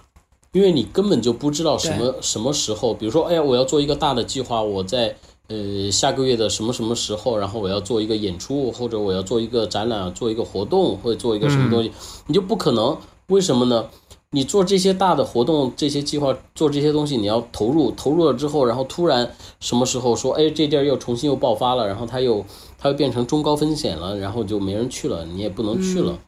[0.53, 2.93] 因为你根本就不知道什么什么时候。
[2.93, 5.15] 比如说，哎呀，我要做一个大的计划，我在
[5.49, 11.93] 呃下个月的什么什么时候，然后我要做一个演出，或者我要做一个展览，做一个活动，或者做一个什么东西，
[12.27, 12.97] 你就不可能。
[13.29, 13.89] 为什么呢？
[14.35, 22.43] 你做这些大的活动，这些计划，做这些东西，你要投入，投入了之后，然后突然什么时候说，哎，这地儿又重新又爆发了，然后它又
[22.79, 26.19] 它又变成中高风险了，然后就没人去了，你也不能去了。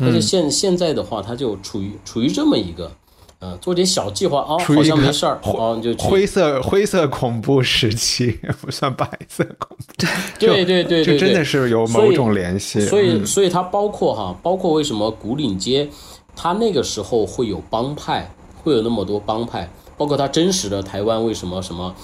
[0.00, 2.90] 而且现现在的话，它就处于处于这么一个，
[3.38, 10.06] 呃，做点小计划啊，好像没事儿，哦，就灰色灰色恐怖时期，不算白色恐怖。
[10.38, 12.80] 对对对对，就真的是有某种联系。
[12.86, 15.86] 所以所以它包括哈，包括为什么古岭街。
[16.34, 21.94] 他那个时候会有帮派，会有那么多帮派，包括他真实的台湾为什么什么，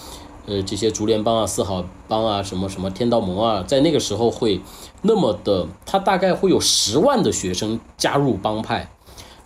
[0.47, 4.61] 呃，这些竹联帮啊、四好帮啊、什么什么天道盟啊，在那个时候会
[5.03, 8.91] 那么的，他大概会有十万的学生加入帮派，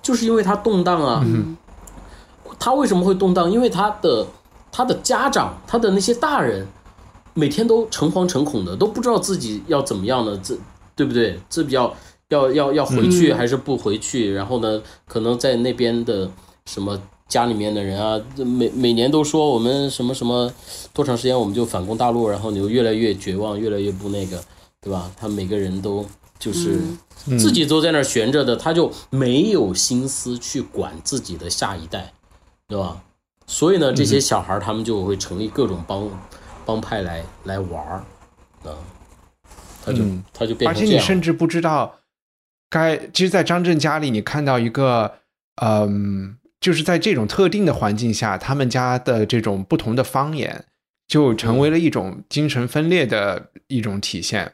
[0.03, 1.25] 就是因为他动荡啊。
[2.59, 3.51] 他为什么会动荡？
[3.51, 4.27] 因为他的
[4.71, 6.66] 他的家长，他的那些大人，
[7.35, 10.57] 每天都诚惶诚恐的，都不知道自己要怎么样呢，这
[10.95, 11.40] 对不对？
[11.49, 11.92] 这比较。
[12.33, 14.33] 要要要回去还是不回去？
[14.33, 16.29] 然后呢，可能在那边的
[16.64, 20.51] 什么家里面的人啊，每每年都说我们什么什么
[20.95, 24.42] 多长时间我们就反攻大陆，然后你就越来越绝望，越来越不那个，
[24.81, 25.11] 对吧？
[25.16, 26.05] 他每个人都
[26.38, 26.81] 就是
[27.38, 32.12] 自己都在那儿悬着的，他就没有心思去管自己的下一代，
[32.66, 33.03] 对吧？
[33.47, 36.09] 所以呢，这些小孩他们就会成立各种帮
[36.64, 38.05] 帮派来来玩儿
[38.64, 38.73] 啊，
[39.85, 41.95] 他就他就变成而且你甚至不知道。
[42.73, 45.19] 该其实，在张震家里，你看到一个，
[45.63, 50.65] 嗯，就是在这种特定的环境下，他们家的这种不同的方言，
[51.07, 54.51] 就成为了一种精神分裂的一种体现。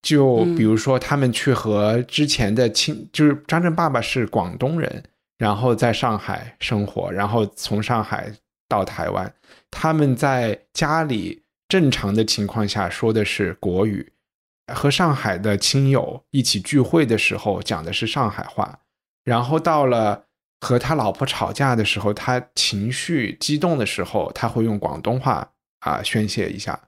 [0.00, 5.02] 就比如说，他们去和之前的亲，就是张震爸爸是广东人，
[5.36, 8.32] 然后在上海生活，然后从上海
[8.66, 9.30] 到台湾，
[9.70, 14.10] 他们在家里正常的情况下说的是国语。
[14.74, 18.80] 和上海的亲友一起聚会的时候讲的是上海话，
[19.24, 20.26] 然后到了
[20.60, 26.87] 和他老婆吵架的时候，他情绪激动的时候，他会用广东话啊宣泄一下。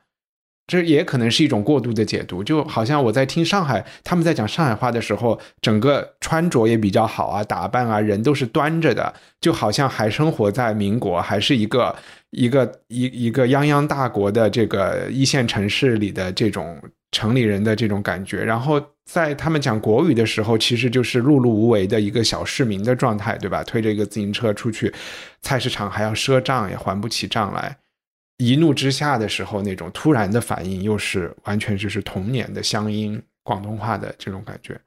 [0.70, 11.96] 这也可能是一种过度的解读，就好像我在听上海他们在讲上海话的时候，整个穿着也比较好啊，打扮啊，人都是端着的，就好像还生活在民国，还是一个
[12.30, 16.80] 一个一一个泱泱大国的这个一线城市里的这种。
[17.12, 23.64] 城里人的这种感觉，然后在他们讲国语的时候，其实就是碌碌无为的一个小市民的状态，对吧？
[23.64, 24.94] 推着一个自行车出去
[25.42, 27.76] 菜市场，还要赊账，也还不起账来。
[28.40, 34.80] 一怒之下的时候，那种突然的反应，又是完全就是童年的乡音广东话的这种感觉。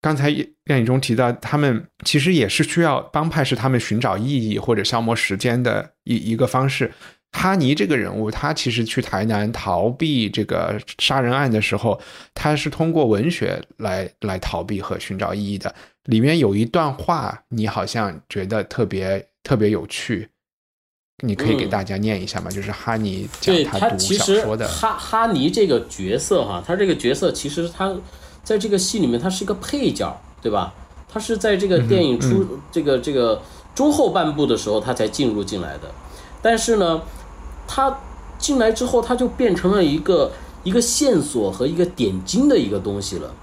[0.00, 0.32] 刚才
[0.64, 6.90] 电影中提到，他们其实也是需要帮派，是他们寻找意义或者消磨时间的一一个方式。
[7.32, 12.00] 哈尼这个人物，他其实去台南逃避这个杀人案的时候，
[12.32, 15.74] 他是通过文学来来逃避和寻找意义的。
[16.04, 20.28] 里面有一段话，你好像觉得特别特别有趣，
[21.22, 22.50] 你可以给大家念一下吗？
[22.50, 27.94] 就是哈尼讲对他读其实小说的，哈哈尼这个角色哈，他这个角色其实他
[28.44, 30.74] 在这个戏里面他是一个配角，对吧？
[31.08, 33.40] 他是在这个电影出、这个这个
[33.74, 35.90] 中后半部的时候他才进入进来的，
[36.42, 37.00] 但是呢，
[37.66, 37.98] 他
[38.36, 40.30] 进来之后他就变成了一个
[40.64, 43.34] 一个线索和一个点睛的一个东西了。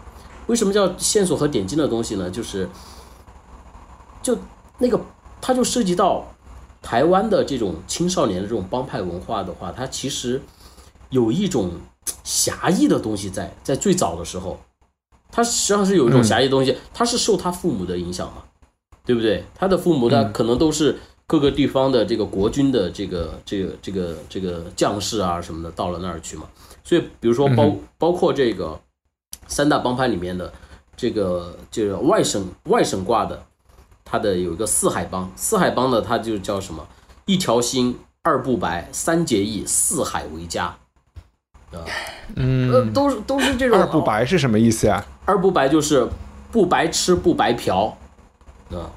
[0.45, 2.29] 为什么叫线索和点睛的东西呢？
[2.29, 2.69] 就是
[4.21, 4.37] 就
[4.77, 5.01] 那个
[5.41, 6.27] 它就涉及到
[6.83, 10.39] 台湾的这种青少年的这种帮派文化的话，它其实
[11.09, 11.71] 有一种
[12.25, 14.59] 侠义的东西在，在最早的时候，
[15.31, 18.43] 它实际上是有一种侠义的东西，它是受他父母的影响嘛，
[19.05, 19.45] 对不对？
[19.55, 26.43] 他的父母他可能都是各个地方的这个国军的这个这个这个这个将士啊什么的，到了那儿去嘛，
[26.83, 28.77] 所以比如说包包括这个
[29.47, 30.51] 三大帮派里面的
[30.97, 33.41] 这个这个外省外省挂的。
[34.13, 36.85] 他的有一个四海帮，四海帮的它就叫什么？
[37.25, 40.65] 一条心，二不白，三结义，四海为家，
[41.71, 41.81] 啊，
[42.35, 45.03] 嗯，呃，都是都是这种二不白是什么意思呀？
[45.25, 46.07] 二不白就是
[46.51, 47.97] 不白吃不白嫖，
[48.69, 48.91] 啊，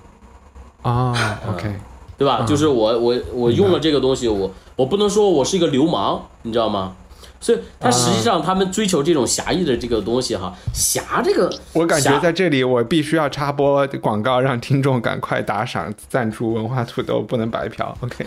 [0.82, 1.74] 啊，OK，
[2.18, 2.44] 对吧？
[2.44, 6.94] 就是我我我用了这个东西，我我不能说我是一个流氓，你知道吗？
[7.38, 17.96] 所以他实际上他们追求这种侠义的这个东西哈，侠这个我感觉在这里我必须要插播广告，让听众赶快打赏赞助文化土豆，不能白嫖。
[18.00, 18.24] OK，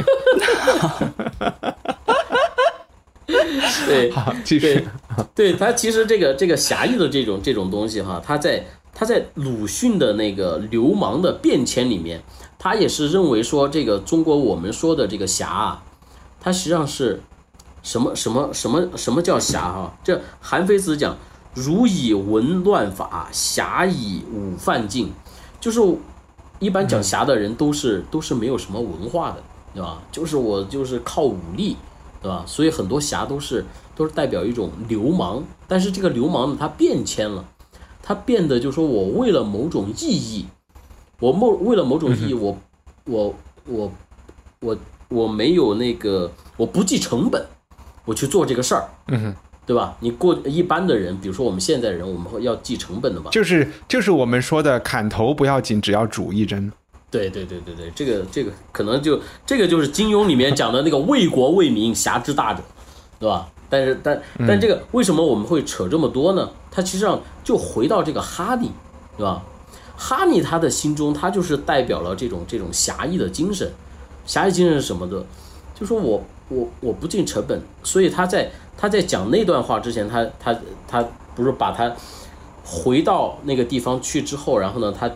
[3.85, 4.87] 对 好，继续。，
[5.35, 12.21] 对他其实这个这个侠义的这种这种东西哈，他在他在鲁迅的那个流氓的变迁里面，
[12.57, 15.83] 他也是认为说这个中国我们说的这个侠啊，
[16.39, 17.21] 它实际上是
[17.81, 19.93] 什么什么什么什么叫侠哈？
[20.03, 21.17] 这韩非子讲
[21.53, 25.11] “儒以文乱法，侠以武犯禁”，
[25.59, 25.81] 就是
[26.59, 29.41] 一般讲侠的人都是都是没有什么文化的，
[29.73, 30.01] 对吧？
[30.11, 31.77] 就是我就是靠武力，
[32.21, 32.43] 对吧？
[32.45, 33.65] 所以很多侠都是
[33.95, 37.45] 都是代表一种流氓，但是这个流氓呢，他变迁了，
[38.01, 40.45] 他变得就是说我为了某种意义，
[41.19, 42.57] 我某为了某种意义，我
[43.05, 43.33] 我
[43.65, 43.91] 我
[44.59, 47.45] 我我没有那个我不计成本，
[48.09, 49.35] 我去做这个事儿，嗯哼，
[49.67, 49.95] 对吧？
[49.99, 56.71] 你过一般的人，比如说我们现在人，我们会要计成本的嘛，就是就是我们说的砍头不要紧，只要主一针。
[57.11, 62.63] 对对对对对，这个这个可能就这个就是金庸里面讲的那个为国为民侠之大者，
[63.19, 63.47] 对吧？
[63.69, 66.49] 但是但但这个为什么我们会扯这么多呢？
[66.71, 68.71] 它其实上就回到这个哈尼，
[69.17, 69.43] 对吧？
[69.95, 73.71] 哈尼他的心中，他就是代表了这种这种侠义的精神。
[74.25, 75.23] 侠义精神是什么的？
[75.79, 80.55] 就说我我我不进成本，所以他在他在讲那段话之前，他他
[80.87, 81.03] 他
[81.35, 81.91] 不是把他
[82.63, 85.09] 回到那个地方去之后，然后呢，他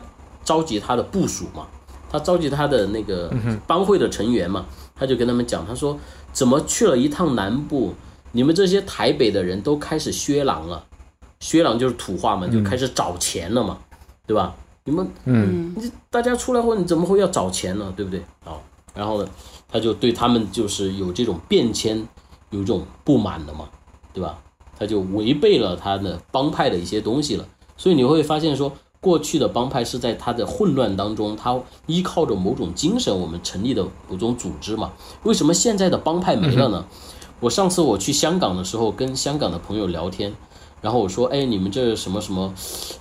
[0.43, 1.67] 召集他的部属嘛，
[2.09, 3.31] 他召集他的那个
[3.67, 4.65] 帮会的成员嘛，
[4.95, 5.99] 他就跟他们讲，他说
[6.31, 7.93] 怎么去了一趟南部，
[8.31, 10.85] 你们这些台北的人都开始削狼了，
[11.39, 13.77] 削狼就是土话嘛，就开始找钱了嘛，
[14.25, 14.55] 对吧？
[14.85, 17.93] 你们嗯你大家出来后，你怎么会要找钱呢？
[17.95, 18.19] 对不对？
[18.43, 18.59] 啊，
[18.93, 19.29] 然后呢，
[19.73, 22.07] 他就对他们就是有这种变迁，
[22.51, 23.67] 有这种不满的嘛，
[24.13, 24.37] 对吧？
[24.77, 34.93] 他就违背了他的帮派的一些东西了，所以你会发现说，过去的帮派是在他的混乱当中，他依靠着某种精神，我们成立的某种组织嘛。
[35.23, 36.85] 为什么现在的帮派没了呢？
[37.39, 40.33] 我上次我去香港的时候，跟香港的朋友聊天，
[40.83, 42.53] 然后我说，哎，你们这什么什么，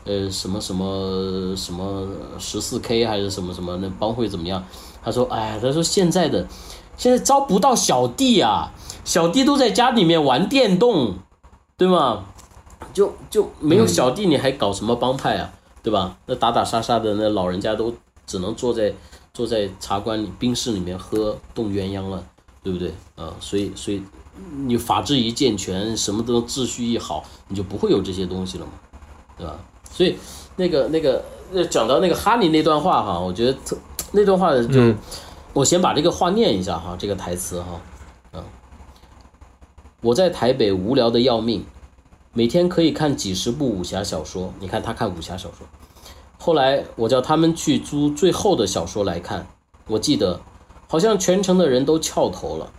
[0.04, 2.06] 呃，什么什么什么
[2.38, 4.64] 十四 K 还是什么什么那帮会怎么样？
[5.02, 6.46] 他说，哎，他说现在的
[6.96, 8.72] 现在招不到小弟啊，
[9.04, 11.16] 小弟都在家里面玩电动，
[11.76, 12.24] 对吗？
[12.94, 15.50] 就就没有小弟，你还搞什么帮派啊？
[15.82, 16.16] 对吧？
[16.26, 17.92] 那打打杀杀的那老人家都
[18.24, 18.94] 只能坐在
[19.34, 22.24] 坐在茶馆里、冰室里面喝冻鸳鸯了，
[22.62, 22.94] 对不对？
[23.16, 24.00] 啊、所以所以
[24.66, 28.72] 你法治一健全，什么都秩序一好，你就不会有这些东西了嘛，
[29.36, 29.56] 对吧？
[29.90, 30.16] 所以
[30.56, 33.76] 那个那个那讲到那个哈尼那段话哈，我觉得特
[34.12, 34.96] 那段话就、嗯
[35.54, 37.78] 我先把这个话念一下哈，这个台词哈，
[38.32, 38.42] 嗯，
[40.00, 41.62] 我在台北无聊的要命，
[42.32, 44.50] 每天可以看几十部武侠小说。
[44.60, 45.66] 你看他看武侠小说，
[46.38, 49.46] 后来我叫他们去租最后的小说来看，
[49.88, 50.40] 我记得
[50.88, 52.72] 好像全城的人都翘头了，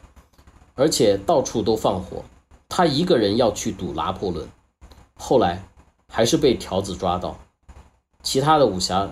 [0.75, 2.23] 而且到处都放火。
[2.67, 4.47] 他一个人要去赌拿破仑，
[5.15, 5.63] 后来
[6.07, 7.37] 还是被条子抓到。
[8.23, 9.07] 其他的武侠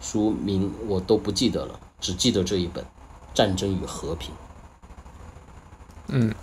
[0.00, 2.82] 书名我都不记得了，只记得这一本
[3.34, 4.30] 《战争与和平》。
[6.08, 6.34] 嗯，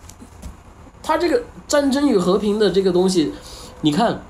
[1.01, 3.31] 他这个战争与和平的这个东西，
[3.81, 4.21] 你看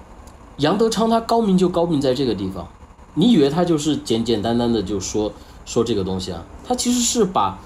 [0.57, 2.67] 杨德昌他高明就高明在这个地方，
[3.15, 5.34] 你以为他就是简简单单的就说
[5.65, 6.45] 说这个东西啊？
[6.65, 7.59] 他其实是把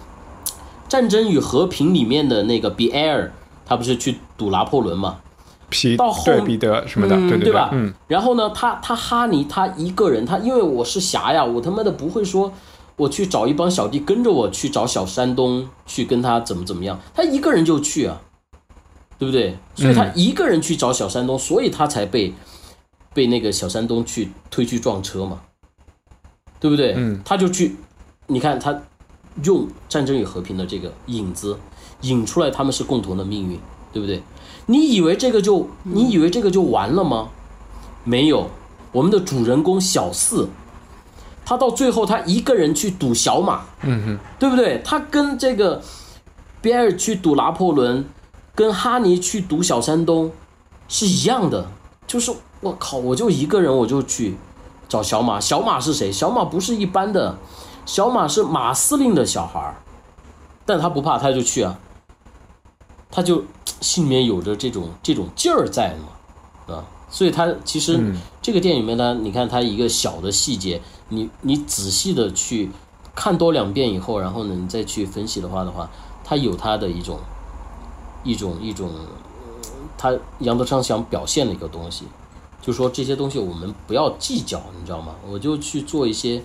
[0.88, 3.32] 战争与和平里面的那个比埃尔，
[3.66, 5.18] 他不是去堵拿破仑嘛？
[5.70, 7.72] 皮到后对彼得什么的，对对对吧？
[7.74, 12.54] 嗯，然后呢，他他哈尼他一个人，他因为我是侠呀，我他妈的不会说
[12.96, 18.22] 我去找一帮小弟跟着我去找小山东去跟他怎么怎么样，他一个人就去啊，
[19.18, 19.58] 对不对？
[19.74, 22.32] 所以他一个人去找小山东，所以他才被
[23.14, 25.42] 被那个小山东去推去撞车嘛，
[26.60, 26.94] 对不对？
[26.96, 27.76] 嗯，他就去，
[28.28, 28.80] 你看他
[29.44, 31.58] 用战争与和平的这个影子
[32.02, 33.60] 引出来，他们是共同的命运，
[33.92, 34.24] 对不对？
[34.68, 37.30] 你以为这个就你以为这个就完了吗？
[38.04, 38.50] 没有，
[38.92, 40.48] 我们的主人公小四，
[41.46, 44.82] 他到最后他一个人去赌小马，嗯哼，对不对？
[44.84, 45.82] 他跟这个
[46.62, 48.06] 比尔去赌拿破仑，
[48.54, 50.32] 跟哈尼去赌小山东
[50.88, 51.70] 是一样的，
[52.08, 52.32] 就是
[52.62, 54.36] 我靠，我就一个人我就去
[54.88, 56.12] 找小马，小马是谁？
[56.12, 57.38] 小马不是一般的，
[57.86, 59.76] 小马是马司令的小孩儿，
[60.66, 61.80] 但他不怕，他就去啊，
[63.12, 63.44] 他就
[63.82, 68.18] 心里面有着这种这种劲儿在嘛，啊，所以他其实嗯。
[68.46, 70.80] 这个电影里面呢，你看他一个小的细节，
[71.10, 72.70] 你你仔细的去
[73.16, 75.90] 看多两遍以后，然后呢，你再去分析的话的话，
[76.24, 77.18] 他有他的一种
[78.24, 82.06] 一种一种，呃他杨德昌想表现的一个东西，
[82.62, 85.16] 就说这些东西我们不要计较，你知道吗？
[85.28, 86.44] 我就去做一些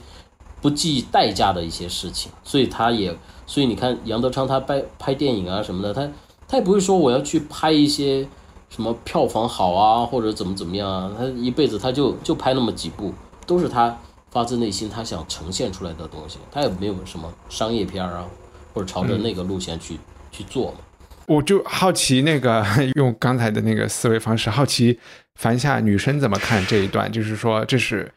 [0.61, 6.09] 不计代价的一些事情，所以他也，所以你看杨德昌他拍拍电影啊什么的，他
[6.49, 8.27] 他也不会说我要去拍一些
[8.69, 13.15] 什么票房好啊或者怎么怎么样啊，他一辈子他就就拍那么几部，
[13.47, 13.97] 都是他
[14.31, 18.25] 发自内心他想呈现出来的东西，他也没有什么商业片啊，
[18.73, 19.99] 或者朝着那个路线去、
[20.31, 20.79] 去做嘛。
[21.27, 22.65] 我就好奇那个
[22.97, 24.99] 用刚才的那个思维方式，好奇
[25.37, 27.11] 樊夏女生怎么看这一段？
[27.11, 28.13] 就是说，这是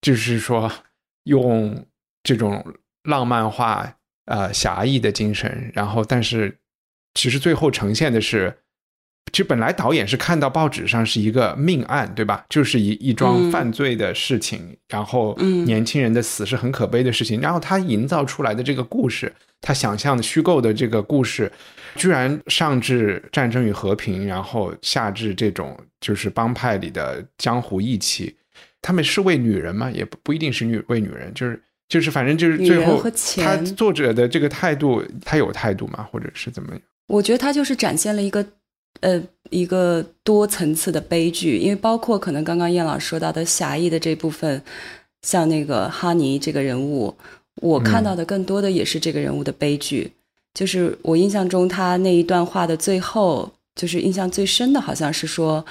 [0.00, 0.70] 就是说
[1.28, 1.86] 用
[2.22, 2.64] 这种
[3.04, 3.94] 浪漫化、
[4.26, 6.58] 呃侠义的精神，然后但是
[7.14, 8.58] 其实最后呈现的是，
[9.32, 12.44] 其实本来导演是看到报纸上是一个命案，对吧？
[12.48, 21.50] 就是一一桩嗯犯罪的事情，然后嗯年轻人的死是很可悲的事情，然后他营造出来的这个故事，他想象的虚构的这个故事，
[21.96, 28.36] 居然上至战争与和平，然后下至这种就是帮派里的江湖义气，
[28.80, 29.90] 他们是为女人吗？
[29.90, 36.06] 也不不一定是女为女人，就是就是反正就是最后他钱作者的这个态度，他有态度吗？
[36.10, 36.80] 或者是怎么样？
[37.08, 38.44] 我觉得他就是展现了一个
[39.00, 44.62] 呃一个多层次的悲剧，因为包括可能刚刚燕老师说到的侠义的这部分，
[45.22, 47.16] 像那个哈尼这个人物，
[47.62, 50.12] 我看到的更多的也是这个人物的悲剧。
[50.54, 55.64] 就是我印象中他那一段话的最后，就是印象最深的，好像是说，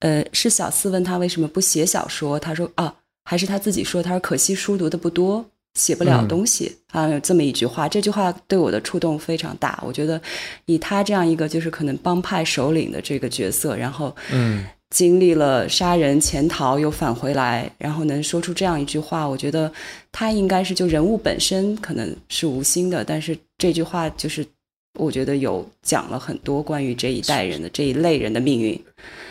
[0.00, 2.94] 呃，是小四问他为什么不写小说，他说啊，
[3.24, 5.44] 还是他自己说，他说可惜书读的不多，
[5.74, 7.88] 写不了嗯东西，好像有这么一句话。
[7.88, 9.82] 这句话对我的触动非常大。
[9.84, 10.20] 我觉得
[10.66, 19.70] 以他这样一个就是可能帮派首领的这个角色，然后嗯经历了杀人、潜逃又返回来，然后能说出这样一句话，我觉得
[20.10, 24.46] 他应该是就人物本身可能是无心的，但是这句话就是
[24.98, 28.78] 我觉得有讲了很多关于这一代人的这一类人的命运。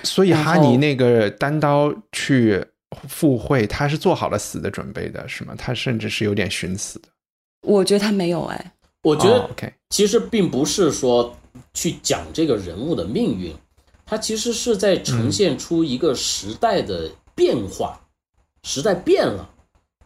[0.04, 2.66] 所以哈尼那个单刀去
[3.08, 5.54] 赴会，他是做好了死的准备的，是吗？
[5.58, 7.10] 他甚至是有点寻死的。
[7.62, 8.72] 我觉得他没有哎，
[9.04, 9.50] 我觉得
[9.90, 11.36] 其实并不是说
[11.74, 13.54] 去讲这个人物的命运，
[14.06, 18.00] 他其实是在呈现出一个时代的变化，
[18.64, 19.50] 时代变了，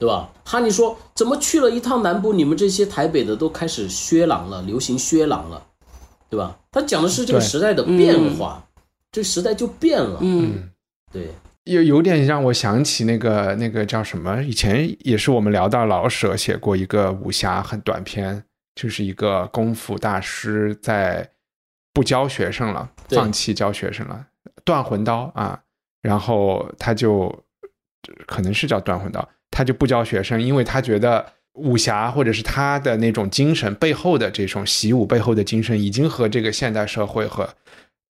[0.02, 0.28] 对吧？
[0.44, 5.64] 哈尼说怎么去了一趟南部，你们这些台北的都开始削狼了，流行削狼了，
[6.28, 6.58] 对吧？
[6.72, 8.68] 他讲的是这个时代的变化，
[9.12, 10.72] 这时代就变了，嗯
[11.14, 11.30] 对，
[11.66, 14.42] 有有点让我想起那个那个叫什么？
[14.42, 18.44] 以前也是我们聊到老舍写过一个武侠很短篇，
[18.74, 21.30] 就是一个功夫大师在
[21.94, 24.26] 不教学生了，放弃教学生了，
[24.66, 25.62] 断魂刀啊，
[26.02, 27.32] 然后他就
[28.26, 31.24] 可能是叫断魂刀，他就不教学生，因为他觉得
[31.54, 37.48] 武侠或者是他的那种精神背后的这种习武背后的精神，已经和这个现代社会和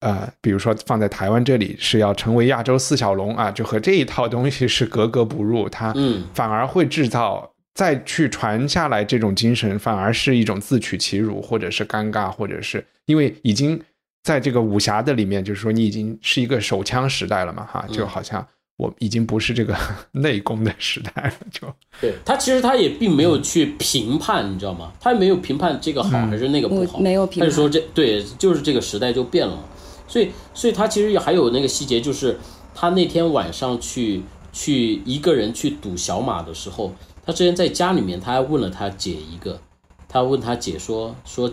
[0.00, 6.24] 呃，比如说放在台湾这里是要成为亚洲四小龙啊，就和这一套东西是格格不入，他嗯。
[6.34, 13.78] 反而会制造再去传下来这种精神，反而是一种自取其辱，或者是尴尬，或者是因为已经
[14.22, 18.46] 在这个武侠的里面，就是说你已经是一个手枪时代了嘛，哈，嗯就好像
[18.80, 19.76] 我已经不是这个
[20.12, 21.68] 内功的时代了， 就
[22.00, 24.90] 对他其实他也并没有去评判，你知道吗？
[24.98, 29.64] 他也没有评判这个好还是那个不好，没有评判，他就说这对，就是这个时代就变了嘛。
[30.08, 32.40] 所以，所以他其实还有那个细节，就是
[32.74, 39.60] 他那天晚上去去一个人去赌小马的时候，他之前在家里面他还问了他姐一个，
[40.08, 41.52] 他问他姐说说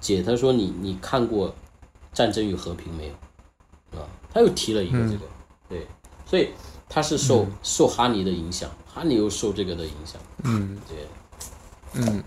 [0.00, 1.50] 姐，他说你你看过
[2.12, 3.12] 《战争与和平》没有？
[4.00, 5.33] 啊，他又提了一个这个，对。
[6.26, 6.48] 所以
[6.88, 10.20] 他是受受哈尼的影响，哈尼又受这个的影响。
[10.44, 12.22] 嗯，对，嗯。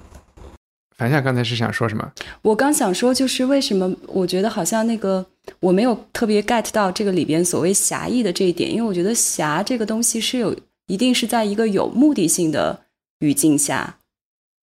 [0.97, 2.11] 樊夏刚才是想说什么？
[2.41, 5.23] 我刚想说，就是为什么我觉得好像那个
[5.59, 10.55] 我没有特别 get 到这个里边所谓侠义的这一点，因为我觉得侠这个东西是有
[10.87, 12.81] 一定是在一个有目的性的
[13.19, 13.99] 语境下，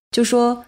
[0.10, 0.66] 就说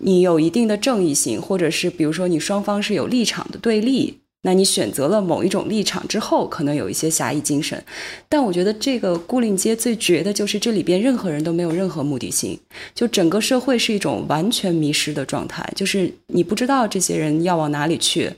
[0.00, 4.22] 你有一定的正义性，或者是比如说你双方是有立场的对立。
[4.46, 7.82] 那你选择了某一种立场之后，可能有一些侠义精神，
[8.28, 12.60] 但我觉得这个孤岭街最绝的就是这里边任何人都没有任何目的性，
[12.94, 18.30] 就整个社会是一种完全迷失的状态，就是你不知道这些人要往哪里去。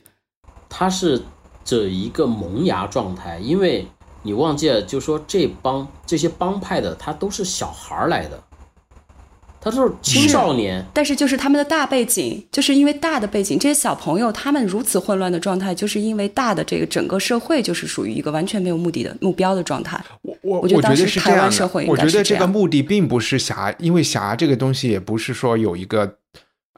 [0.68, 1.20] 他是
[1.64, 3.86] 这一个萌芽状态，因为
[4.22, 8.40] 你忘记了，就说这帮这些帮派的他都是小孩来的。
[9.66, 20.00] 他都是青少年，但是就是他们的大背景，就是因为大的背景，这些小朋友他们如此混乱的状态，就是因为大的这个整个社会就是属于一个完全没有目的的目标的状态。
[20.22, 26.18] 我我我觉得当时台湾社会，我觉得这个目的并不是侠，因为侠这个东西也不是说有一个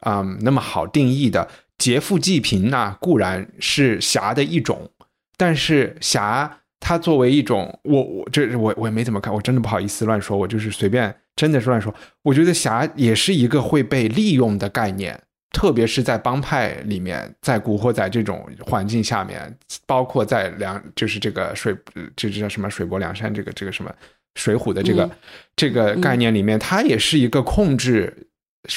[0.07, 1.47] 嗯那么好定义的。
[1.77, 4.89] 劫富济贫呐，固然是侠的一种，
[5.37, 11.15] 但是侠它作为一种，我我这我我也没怎么看，我真的不好意思乱说，我就是随便。
[11.39, 15.17] 真的是乱说，我觉得侠也是一个会被利用的概念，
[15.53, 21.73] 特别是在帮派里面，在古惑仔这种环境下面，包括在梁，就是这个水，
[22.13, 23.89] 这这叫什么水泊梁山，这个这个什么
[24.35, 25.09] 水浒的这个
[25.55, 28.13] 这个概念里面，它也是一个控制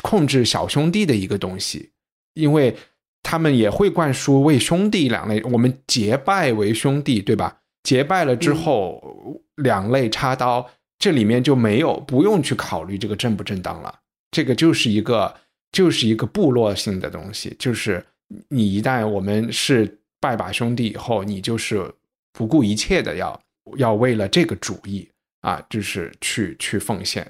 [0.01, 1.91] 控制小兄弟的一个东西，
[2.35, 2.77] 因为
[3.25, 7.57] 他们也会灌输为兄弟两类，我们结拜为兄弟，对吧？
[7.83, 10.71] 结拜了之后，两肋插刀。
[11.03, 13.93] 这里面就没有不用去考虑这个正不正当了，
[14.31, 15.35] 这个就是一个
[15.73, 18.07] 就是一个部落性的东西，就是
[18.49, 21.93] 你一旦我们是拜把兄弟以后，你就是
[22.33, 23.41] 不顾一切的要
[23.79, 25.09] 要为了这个主义
[25.41, 27.27] 啊，就是去去奉献。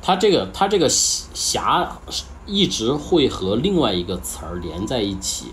[0.00, 2.00] 他这个他这个侠
[2.46, 5.48] 一直会和另外一个词儿连在一起，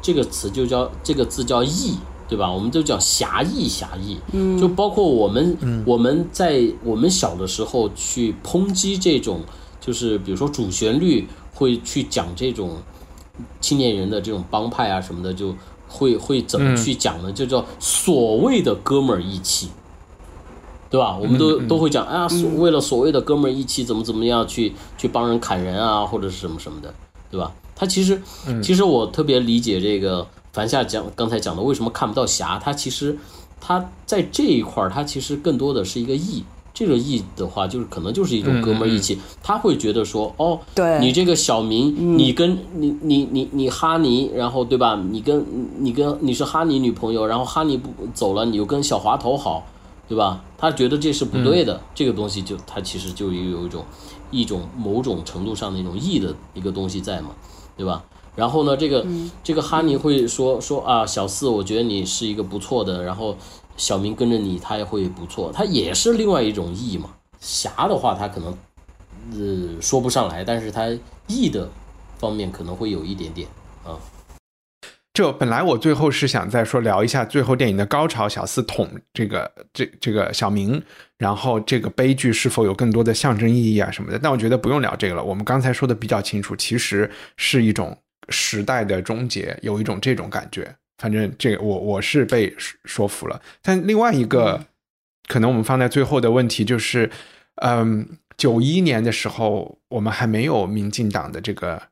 [0.00, 1.98] 这个词就叫这个字叫义。
[2.30, 2.48] 对吧？
[2.48, 9.40] 我们都叫侠义，侠义，嗯，就包括我们，我们在我们小的时候去抨击这种，
[9.80, 12.76] 就是比如说主旋律会去讲这种
[13.60, 15.52] 青年人的这种帮派啊什么的，就
[15.88, 17.32] 会会怎么去讲呢？
[17.32, 19.68] 就叫所谓的哥们儿义气，
[20.88, 21.18] 对吧？
[21.18, 22.28] 我们都都会讲啊，
[22.58, 26.94] 为了所谓的哥们儿义气，怎么怎么样去去帮人砍人啊，或者是什么什么的，
[27.28, 27.52] 对吧？
[27.74, 28.22] 他其实，
[28.62, 30.24] 其实我特别理解这个。
[30.52, 32.58] 樊夏讲刚才讲的为什么看不到侠？
[32.58, 33.18] 他其实
[33.60, 36.44] 他在这一块儿，他其实更多的是一个义。
[36.72, 39.18] 这个义的话，就是可能就是一种哥们儿义气。
[39.42, 44.98] 他会觉得说，哦，对你这个小明，你跟你你你你哈尼，然后对吧？
[45.10, 45.44] 你跟
[45.78, 49.66] 你跟你是哈尼女朋友，然后哈尼不走了，你又跟小滑头好，
[50.08, 50.42] 对吧？
[50.56, 51.78] 他觉得这是不对的。
[51.94, 53.84] 这个东西就他其实就有一种
[54.30, 57.30] 一种某种程度上的一种义的一个东西在嘛，
[57.76, 58.02] 对吧？
[58.36, 59.04] 然后呢，这个
[59.42, 63.02] 这个哈尼会说说啊，小四，我觉得你是一个不错的。
[63.02, 63.36] 然后
[63.76, 67.10] 小明跟着你，他也会不错，他也是另外一种义嘛。
[67.40, 68.56] 侠的话，他可能
[69.32, 70.88] 呃说不上来，但是他
[71.26, 71.68] 义的
[72.18, 73.48] 方面可能会有一点点
[73.84, 73.98] 啊。
[75.12, 80.80] 就本来我最后是想再说聊一下最后电影的高潮，小四捅这个这这个小明，
[81.18, 84.18] 然后这个悲剧是否有更多的象征意义啊什么的。
[84.18, 87.98] 但我觉得不用聊这个了，我们刚才说的比较清楚，其实是一种。
[88.30, 92.54] 时代的终结有一种这种感觉，反正这个我我是被
[92.84, 93.40] 说服了。
[93.60, 94.64] 但另外一个
[95.28, 97.10] 可能我们放在最后的问题就是，
[97.56, 101.82] 嗯，九一年的时候我们还没有民进党的这个，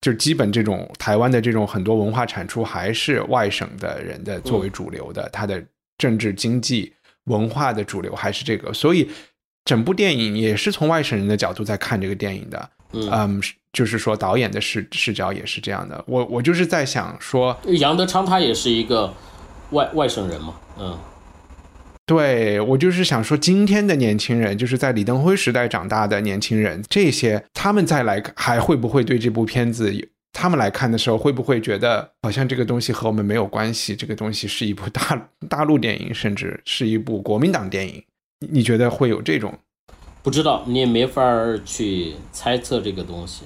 [0.00, 5.62] 就基本这种台湾的这种很多文化产出还是外省的人的作为主流的，他的
[5.98, 6.92] 政治经济
[7.24, 9.10] 文化的主流还是这个，所以
[9.64, 13.42] 整部电影也是从外省人的角度在看这个电影的，嗯。
[13.72, 16.04] 就是说，导演的视视角也是这样的。
[16.06, 19.12] 我我就是在想说，杨德昌他也是一个
[19.70, 20.98] 外外省人嘛，嗯，
[22.04, 29.90] 对我就是想说，今天的年轻人，就是在李登辉时代长大的年轻人，这些他们再来还会不会对这部片子
[30.32, 33.96] 他们来看的时候，会不会觉得好像这个东西和我们没有关系？
[33.96, 38.02] 这个东西是一部大大陆电影，甚至是一部国民党电影？
[38.50, 39.58] 你觉得会有这种？
[40.22, 41.22] 不知道，你也没法
[41.64, 43.44] 去猜测这个东西。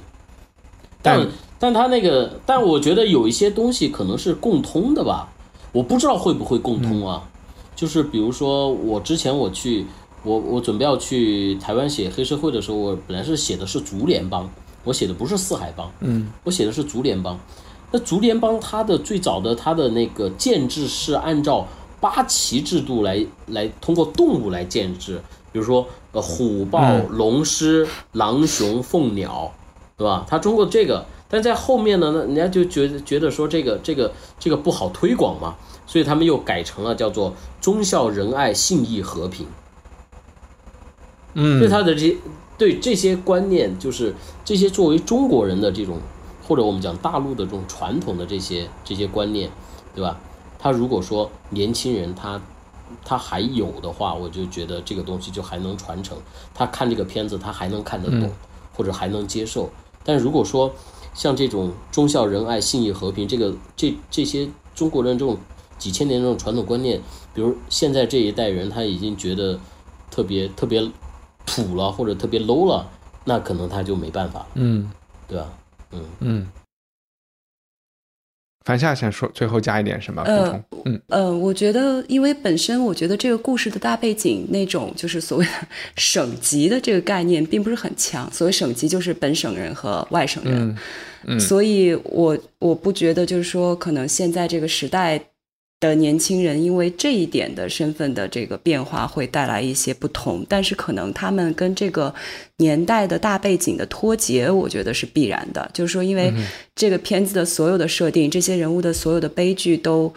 [1.06, 1.28] 但
[1.58, 5.28] 但他那个，但我觉得有一些东西可能是共通的吧。
[5.72, 7.22] 我不知道会不会共通啊？
[7.74, 9.86] 就是比如说，我之前我去，
[10.22, 14.48] 我我准备要去台湾写黑社会的时候，我本来是写的是竹联帮。
[14.84, 17.36] 我写的不是四海帮，嗯，我写的是竹联帮。
[17.90, 21.66] 那竹联帮它的最早的它的那个建制是按照
[22.00, 25.20] 八旗制度来来通过动物来建制，
[25.52, 29.52] 比如说呃虎豹龙狮狼熊凤鸟，
[29.96, 30.26] 对吧？
[30.28, 39.46] 他通过这个，但在后面呢，那人家就觉得觉得说这个这个这个不好推广嘛，所以他们又改成了叫做忠孝仁爱信义和平。
[41.34, 42.16] 嗯，对他的这些。
[42.58, 45.98] 对这些观念，就是这些作为中国人的这种，
[46.42, 49.50] 或者我们讲大陆的这种传统的这些这些观念，
[49.94, 50.18] 对吧？
[50.58, 52.40] 他如果说年轻人他
[53.04, 56.16] 他还有的话，我就觉得这个东西就还能传承。
[56.54, 58.32] 他看这个片子，他还能看得懂，
[58.74, 59.68] 或者还能接受。
[60.06, 60.72] 但如果说
[61.12, 65.36] 像这种忠孝仁爱信义和平，这个这这些中国人这种
[65.76, 67.02] 几千年这种传统观念，
[67.34, 69.60] 比如现在这一代人他已经觉得
[70.10, 70.90] 特别特别。
[71.48, 72.84] 土了或者特别 low 了，
[73.24, 74.90] 那可能他就没办法了，嗯，
[75.28, 75.48] 对吧？
[75.92, 76.48] 嗯嗯。
[78.66, 80.64] 樊夏想说最后加一点什么补充？
[80.84, 85.50] 嗯呃，我觉得因为本身我觉得这个故事的大背景那种就是所谓的
[85.96, 90.76] 省级的这个概念并不是很强，所谓省级就是本省人和外省人，
[91.26, 95.20] 嗯，所以我我不觉得就是说可能现在这个时代。
[95.78, 102.14] 的年轻人因为这一点的身份的这个变化会带来一些不同，但是可能他们跟这个
[102.56, 105.70] 年代的大背景的脱节，我觉得是必然的。
[105.74, 106.32] 就是说，因为
[106.74, 110.10] 这个片子的所有的设定，这些人物的所有的悲剧都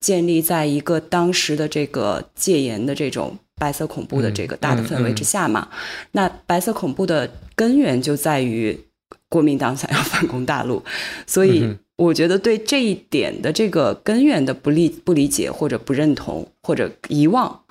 [0.00, 5.66] 建立在一个当时的这个戒严的这种白色恐怖的这个大的氛围之下嘛。
[6.12, 8.78] 那白色恐怖的根源就在于
[9.30, 10.82] 国民党想要反攻大陆，
[11.26, 11.74] 所以。
[11.96, 17.62] 我觉得对这一点的这个根源的不理不理解或者不认同或者遗忘，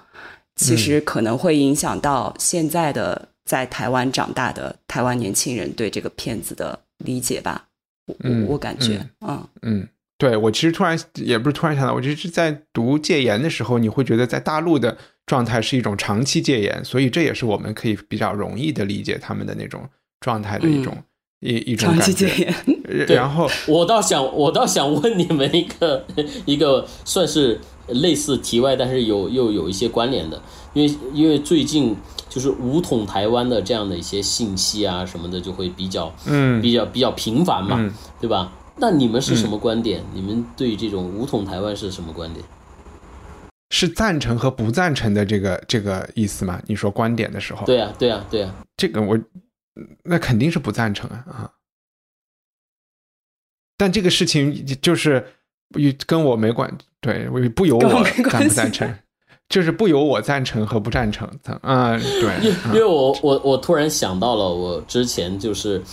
[0.56, 7.68] 其实可能会影响到现在的在台湾长大的台湾年轻人对这个片子的理解吧。
[8.08, 8.16] 我
[8.48, 14.98] 我感觉，嗯嗯，对我其实突然也不是突然想到，我就是在读戒严的时候，你会觉得在大陆的
[15.28, 19.88] 状态是一种长期戒严，所以这也是我们可以比较容易的理解他们的那种
[20.20, 20.98] 状态的一种。
[21.46, 22.54] 一一种感觉，
[23.14, 26.04] 然后我倒想，我倒想问你们一个
[26.46, 30.42] 一个算是类似题外，但是有又有一些关联的，
[30.74, 31.96] 因为因为最近
[32.28, 38.52] 就是武统台湾的这样的一些信息啊什么的，就会比较嗯比较比较频繁嘛，对吧？
[38.78, 40.04] 那你们是什么观点？
[40.16, 42.44] 你们对这种武统台湾是什么观点？
[43.70, 46.60] 是赞成和不赞成的这个这个意思吗？
[46.66, 49.16] 你说观点的时候，对呀对呀对呀，这个我。
[50.04, 51.52] 那肯定是不赞成啊啊！
[53.76, 55.34] 但这个事情就是
[55.78, 58.96] 与跟我没关，对我不由我赞不赞成，
[59.50, 61.30] 就是不由我赞成和不赞成。
[61.64, 65.84] 嗯，对，因为我我我突然想到了，我之前就是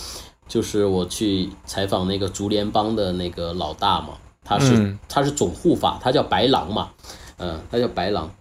[0.47, 6.89] 就是我去采访那个竹联帮的那个老大嘛，他是他是总护法，他叫白狼嘛，
[7.35, 8.33] 嗯，他叫白狼，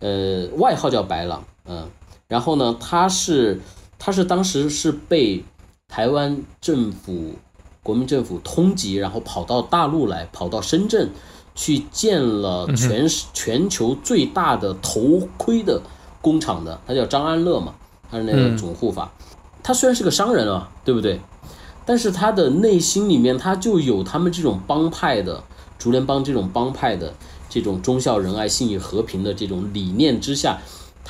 [0.00, 1.90] 呃，外号叫白狼，嗯，
[2.28, 3.58] 然后呢，他是。
[4.02, 5.44] 他是当时是被
[5.86, 7.34] 台湾政府、
[7.82, 11.10] 国民政府通缉，然后跑到大陆来，跑到深圳
[11.54, 15.82] 去建了全全球最大的头盔的
[16.22, 16.80] 工厂的。
[16.86, 17.74] 他叫张安乐嘛，
[18.10, 19.12] 他是那个总护法。
[19.62, 21.20] 他虽然是个商人啊，对不对？
[21.84, 25.44] 但是他的内心里面，他就有他们这种帮派的
[25.78, 27.12] 竹联帮这种帮派的
[27.50, 30.58] 这种忠孝仁爱、信义和平的这种理念之下。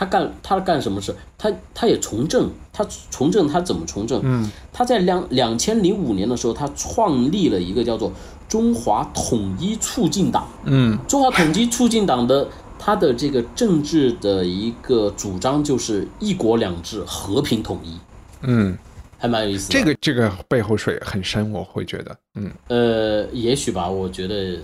[0.01, 1.15] 他干他干什么事？
[1.37, 4.19] 他他也从政，他从政他怎么从政？
[4.25, 8.11] 嗯，他在两两千零五年的时候，他创立了一个叫做
[8.49, 10.49] 中华统一促进党。
[10.65, 12.49] 嗯，中华统一促进党的
[12.79, 17.99] 他的这个政治的一个主张就是一国两制，和平统一。
[18.41, 18.79] 嗯，
[19.19, 19.71] 还蛮有意思。
[19.71, 24.57] 这个这个背后水很深，我会觉得，嗯，呃，也许吧，我觉得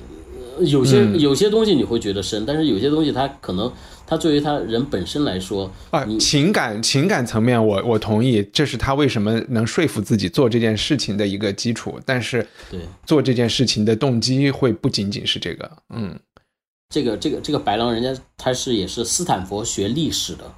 [0.61, 3.73] 有些有些东西你会觉得深，但是有些东西它可能。
[4.09, 11.99] 他作为他人本身来说啊，情感情感层面，我我同意，这是他为什么能说服自己做这件事情的一个基础。
[12.07, 15.69] 但是，对做这件事情的动机会不仅仅是这个。
[15.93, 16.17] 嗯，
[16.89, 20.55] 这个这个这个白狼，人家他是也是斯坦福学历史的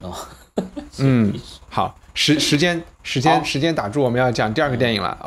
[0.00, 0.12] 哦。
[0.98, 1.32] 嗯，
[1.70, 5.26] 好，时时间时间时间打住，我们要讲第二个电影了。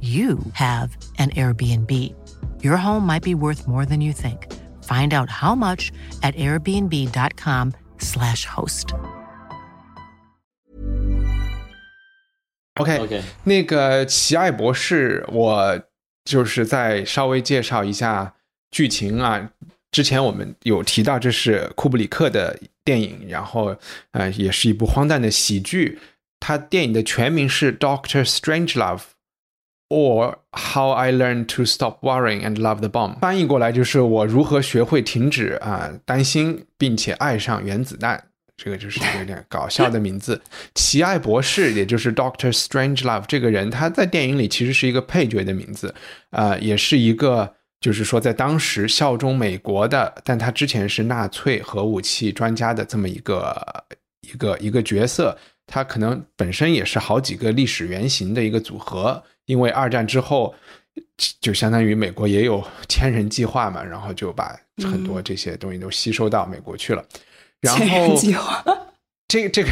[0.00, 2.14] you have an Airbnb.
[2.62, 4.46] Your home might be worth more than you think.
[4.82, 5.92] Find out how much
[6.22, 8.94] at airbnb.com/slash host.
[12.74, 15.82] OK OK，那个奇爱博士，我
[16.24, 18.34] 就是再稍微介绍一下
[18.70, 19.50] 剧情啊。
[19.90, 23.74] 之前我们有提到，这是库布里克的电影，然后
[24.10, 25.98] 呃，也是一部荒诞的喜剧。
[26.38, 28.98] 它电影的全名是《Doctor Strangelove》
[29.88, 33.18] ，or How I Learned to Stop Worrying and Love the Bomb。
[33.20, 38.22] 翻译过来就是我如何学会停止啊担心，并且爱上原子弹。
[38.56, 40.40] 这个就是有点搞笑的名字。
[40.74, 45.94] 奇爱博士，也就是 Doctor Strangelove 这个人，他在电影里其实是一个配角的名字，
[46.30, 53.84] 呃，也是一个就是说在当时效忠美国的，但他之前是纳粹核武器专家的这么一个
[54.22, 55.36] 一个一个角色。
[55.66, 60.54] 他可能本身也是好几个历史原型的一个组合，因为二战之后，
[61.40, 67.04] 就相当于美国也有千人计划嘛，然后就把很多这些东西都吸收到美国去了。
[67.60, 68.64] 然千人后计划，
[69.28, 69.70] 这个这个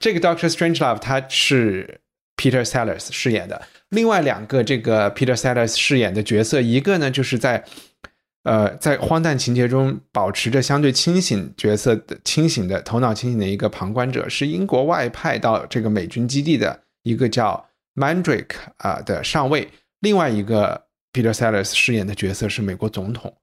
[0.00, 2.00] 这个 Doctor Strangelove 他是
[2.36, 7.64] Peter Sellers 饰演的，另外两个这个 Peter Sellers 饰演的角色，一个呢就是在
[8.42, 19.68] 呃在荒诞情节中保持着相对清醒角色的清醒的头脑清醒的一个旁观者，是英国外派到这个美军基地的一个叫 Mandrake 啊、的上尉，
[20.00, 23.34] 另外一个 Peter Sellers 饰演的角色是美国总统。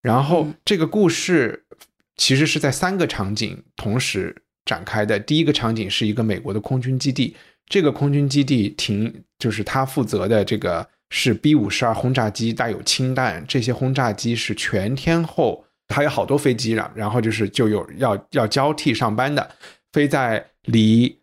[0.00, 1.66] 然后嗯这个故事
[2.16, 4.34] 其实是在三个场景同时
[4.64, 5.18] 展开的。
[5.18, 7.36] 第一个场景是一个美国的空军基地，
[7.66, 19.50] 这个空军基地停就是他负责的这个是 B 五十二轰炸机，带有氢弹，这些轰炸机是全天候，还有好多飞机了，然后就是就有要要交替上班的，
[19.92, 21.20] 飞在离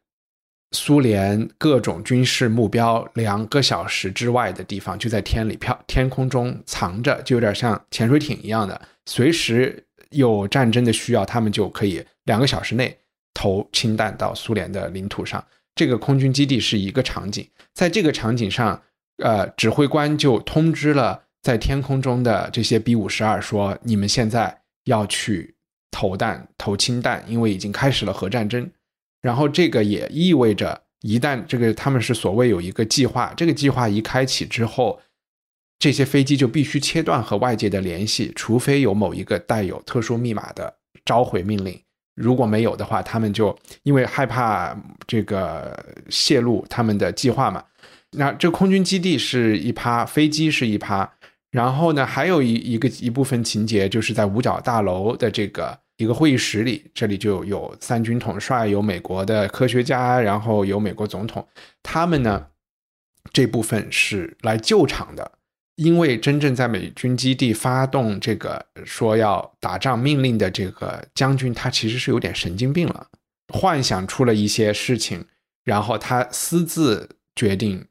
[0.73, 12.97] 苏联各种军事目标两个小时之外的地方，就在天里飘天空中藏着，就有点像潜水艇一样的，随时有战争的需要，他们就可以两个小时内
[13.33, 15.43] 投氢弹到苏联的领土上。
[15.75, 18.81] 这个空军基地是一个场景，在这个场景上，
[19.23, 25.55] 呃，指挥官就通知了在天空中的这些 B 五十二说：“你们现在要去
[25.89, 28.69] 投弹、投氢弹，因为已经开始了核战争。”
[29.23, 34.99] 然后这个也意味着，一旦这个他们是所谓有一个计划，这个计划一开启之后，
[35.79, 41.79] 这些飞机就必须切断和外界的联系，除非有某一个带有特殊密码的召回命令。
[42.15, 47.63] 如果没有的话，他们就因为害怕这个泄露他们的计划嘛。
[48.11, 51.11] 那这空军基地是一趴，飞机是一趴，
[51.49, 61.47] 然后呢，还有一一个一部分情节就是在五角大楼的这个一个会议室里，这里就有三军统帅，有美国的科学家，然后有美国总统，
[61.81, 62.47] 他们呢
[63.31, 65.31] 这部分是来救场的，
[65.75, 73.07] 因为真正在美军基地发动这个说要打仗命令的这个将军，他其实是有点神经病了，
[73.53, 75.25] 幻想出了一些事情，
[75.63, 77.85] 然后他私自决定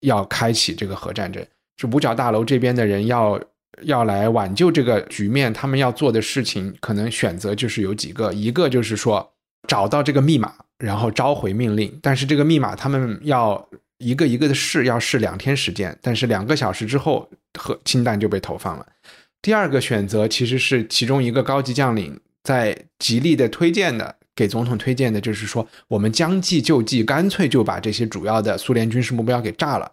[0.00, 1.46] 要开启这个核战争。
[1.76, 3.40] 这五角大楼这边的人要
[3.82, 9.32] 要来挽救这个局面，他们要做的事情可能选择就是有几个，一个就是说
[9.68, 13.68] 找到这个密码，然后召回命令，但是这个密码他们要
[13.98, 18.86] 一个一个的试，要试两天时间，但是两个小时之后核氢弹就被投放了。
[19.42, 29.90] 第二个选择其实是其中一个高级将领在极力的推荐的，给总统推荐的，就是说我们将计就计，干脆就把这些主要的苏联军事目标给炸了。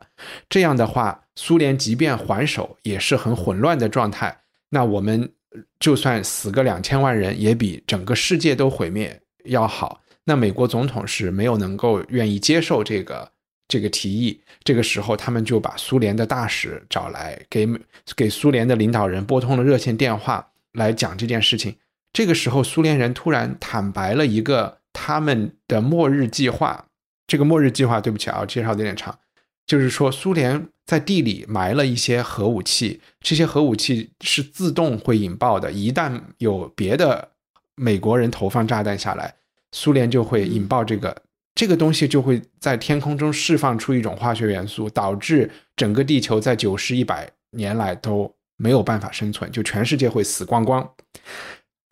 [0.49, 4.37] 这样的话，苏联即便还手，也是很混乱的状态。
[4.69, 5.31] 那我们
[5.79, 10.01] 就算死个两千万人，也比整个世界都毁灭要好。
[10.25, 13.31] 那美国总统是没有能够愿意接受这个
[13.67, 14.41] 这个提议。
[14.63, 17.67] 这个时候，他们就把苏联的大使找来，给
[18.15, 21.75] 给苏联的领导人拨通了热线电话，来讲这件事情。
[22.13, 26.85] 这个时候，苏联人突然坦白了一个他们的末日计划。
[27.25, 29.17] 这个末日计划，对不起啊，介绍的有点长，
[29.65, 37.31] 就是说苏联在地里埋了一些核武器，这些核武器是自动会引爆的，一旦有别的
[37.75, 39.33] 美国人投放炸弹下来，
[39.71, 41.23] 苏联就会引爆这个。
[41.55, 50.87] 这个东西就会在天空中释放出一种化学元素，导致整个地球在九十一百年来都没有办法生存，就全世界会死光光。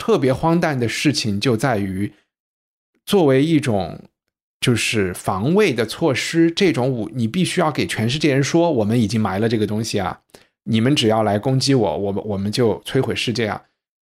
[0.02, 2.12] 特别荒诞的事情就在于，
[3.06, 4.06] 作为一种
[4.60, 10.22] 就是防卫的措施，这种武你必须要给全世界人说，我们已经埋了这个东西啊，
[10.64, 13.62] 你们只要来攻击我，我们我们就摧毁世界啊，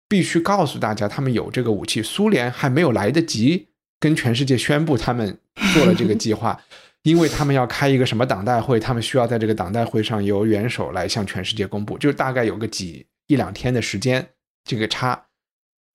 [0.07, 2.03] 必须告诉大家他们有这个武器。
[2.03, 3.69] 苏联还没有来得及
[3.99, 5.39] 跟全世界宣布他们。
[5.73, 6.61] 做了这个计划，
[7.01, 14.29] 因为他们要开一个什么党代会，他们需要在这个党代会上由元首来向全世界公布，就大概有个几一两天的时间，
[14.63, 15.26] 这个差。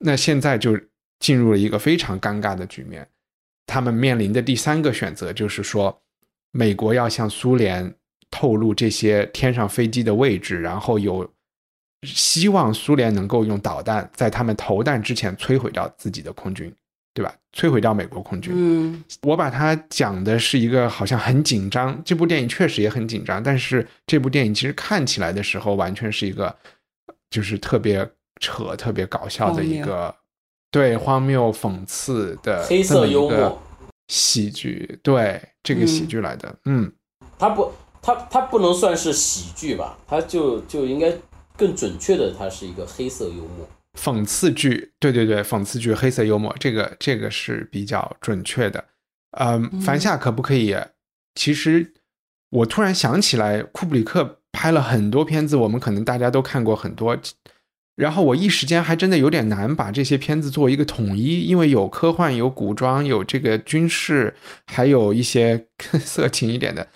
[0.02, 0.78] 那现在就
[1.20, 3.08] 进入了一个非常尴尬的局面，
[3.66, 6.02] 他们面临的第三个选择就是说，
[6.50, 7.94] 美国要向苏联
[8.30, 11.32] 透露这些天上飞机的位置，然后有
[12.02, 16.74] 希望苏联能够用导弹在他们投弹之前摧毁掉自己的空军。
[17.14, 17.36] 对吧？
[17.54, 18.54] 摧毁掉美国空军。
[18.56, 22.02] 嗯，我把它讲的是一个好像很紧张。
[22.06, 26.56] 这部电影确实也很紧张，但是这部电影其实看起来的时候，完全是一个
[27.28, 28.10] 就是特别
[28.42, 30.12] 扯、特别搞笑的一个
[30.72, 33.62] 对荒谬讽刺的黑色幽默
[34.08, 34.98] 喜剧。
[35.02, 36.92] 对这个喜剧来的，嗯，
[37.38, 37.72] 它不，
[38.02, 39.96] 它它不能算是喜剧吧？
[40.08, 41.16] 它就就应该
[41.56, 43.68] 更准确的，它是一个黑色幽默。
[43.98, 48.84] 讽刺剧，对对对，讽刺剧，黑色幽默，这个这个是比较准确的。
[49.38, 50.76] 嗯，凡夏可不可以？
[51.34, 51.92] 其实
[52.50, 57.16] 我突然想起来，库布里克拍了很多片子，我们可能大家都看过很多。
[57.94, 64.34] 然后我一时间还真的有点难把这些片子做一个统一，因为有科幻，有古装，有这个军事，
[64.66, 65.66] 还有一些
[66.04, 66.88] 色情一点的，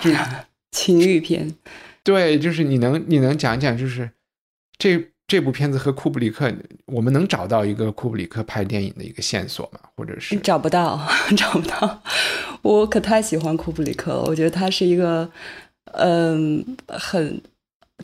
[0.00, 0.10] 就
[0.72, 1.54] 情欲片。
[2.02, 4.10] 对，就是你能你能讲讲，就是
[4.78, 5.08] 这。
[5.28, 6.50] 这部片子和库布里克，
[6.86, 9.80] 我们能找到一个库布里克拍电影的一个线索吗？
[9.94, 12.02] 或者是找不到， 找不到。
[12.62, 15.30] 我可太喜欢库布里克了，我觉得他是一个，
[15.92, 17.38] 嗯，很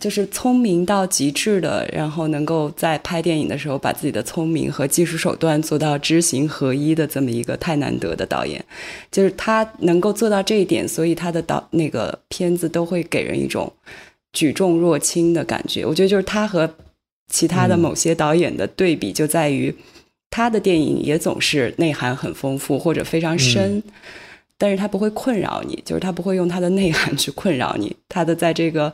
[0.00, 8.64] 就是聪明到极致的，然后能够在拍电影的时候把自己的聪明和技术手段做到知行合一的这么一个太难得的导演。
[9.10, 13.72] 就是他能够做到这一点，所以他的导那个片子都会给人一种
[14.32, 15.84] 举重若轻的感觉。
[15.86, 16.68] 我觉得就是他和。
[17.32, 19.74] 其他的某些导演的对比就在于，
[20.28, 23.82] 他的电影也总是内涵很丰富或者非常深，
[24.58, 28.92] 但是他不会困扰你，就是他不会用他的内涵去困扰你，他的在这个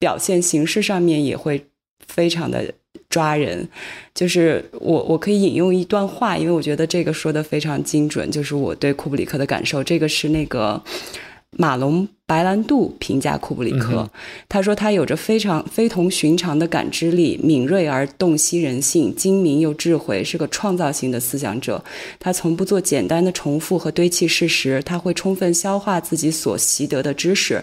[0.00, 1.64] 表现形式上面也会
[2.08, 2.74] 非常的
[3.08, 3.68] 抓人。
[4.12, 9.84] 就是我我可以引用一段话，因为我觉得这个说的非常精准，就是我对库布里克的感受。
[9.84, 10.82] 这个是那个。
[11.58, 14.08] 马龙白兰度评价库布里克，
[14.48, 21.82] 他说他有着非常非同寻常的感知力，敏锐而洞悉人性，精明又智慧，是个创造性的思想者。
[22.20, 27.60] 他从不做简单的重复和堆砌事实，他会充分消化自己所习得的知识，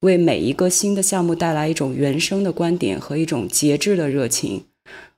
[0.00, 4.64] 为每一个新的项目带来一种原生的观点和一种节制的热情。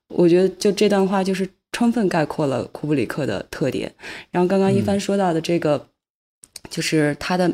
[0.08, 3.92] 我觉得就这段话就是充分概括了库布里克的特点。
[4.30, 5.86] 然后刚刚一帆说到的这个，
[6.68, 7.52] 就是他的。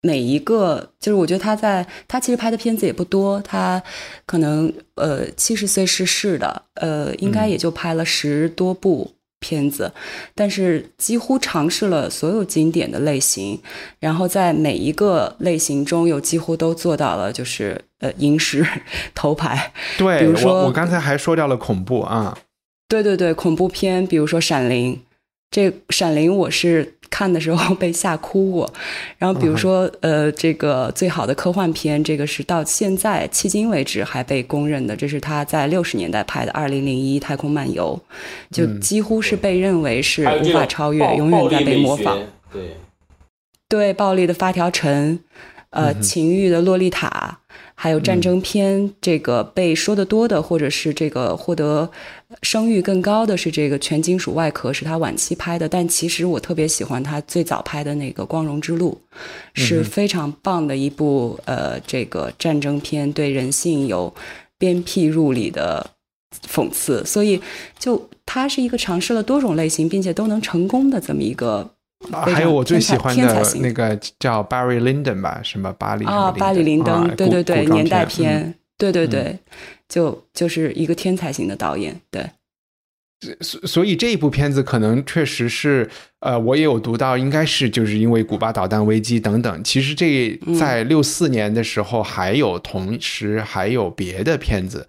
[0.00, 3.82] 每一个就是，我觉得他在他其实拍的片子也不多，他
[4.24, 9.10] 可能呃七十岁逝世的，呃应该也就拍了十多部
[9.40, 9.92] 片子，
[10.34, 13.60] 但是几乎尝试了所有经典的类型，
[14.00, 18.66] 然后在每一个类型中又几乎都做到了就是呃影史
[19.14, 19.72] 头牌。
[19.96, 22.36] 对，比如说我刚才还说掉了恐怖啊，
[22.88, 24.94] 对对对，恐怖片，比如说《闪灵》，
[25.50, 26.94] 这《闪灵》我是。
[27.10, 28.70] 看的时候 被吓哭过，
[29.16, 37.98] 然后比如说呃，这个最好的科幻片，这个是到现在迄今为止还被公认的，这是他在六十年代拍的《二零零一太空漫游》，
[38.54, 42.18] 就几乎是被认为是无法超越，永远在被模仿。
[42.52, 42.76] 对，
[43.70, 45.18] 对，暴力的发条城，
[45.70, 47.40] 呃，情欲的洛丽塔。
[47.80, 51.88] 还有战争片，这个被说的多的，或者是这个获得
[52.42, 55.68] 声誉更高的是这个全金属外壳，是他晚期拍的。
[55.68, 59.00] 但其实我特别喜欢他最早拍的那个《光荣之路》，
[59.54, 64.12] 是非常棒的一部呃这个战争片，对人性有
[64.58, 65.88] 鞭辟入里的
[66.48, 67.04] 讽刺。
[67.06, 67.40] 所以，
[67.78, 71.70] 就他是一个尝试了多种类型并且都能成功的这么一个
[72.12, 79.38] 还有我最喜欢的那个叫 Barry Lyndon 吧，什么巴黎啊，巴黎林登，对对对，年代片，对对对，
[79.88, 82.30] 就就是一个天才型的导演，对。
[83.40, 85.90] 所所以这一部片子可能确实是，
[86.20, 89.64] 呃，我也有读到，应该是就是因为古巴导弹危机等等。
[89.64, 94.86] 其实这在六四年的时候，还有同时还有别的片子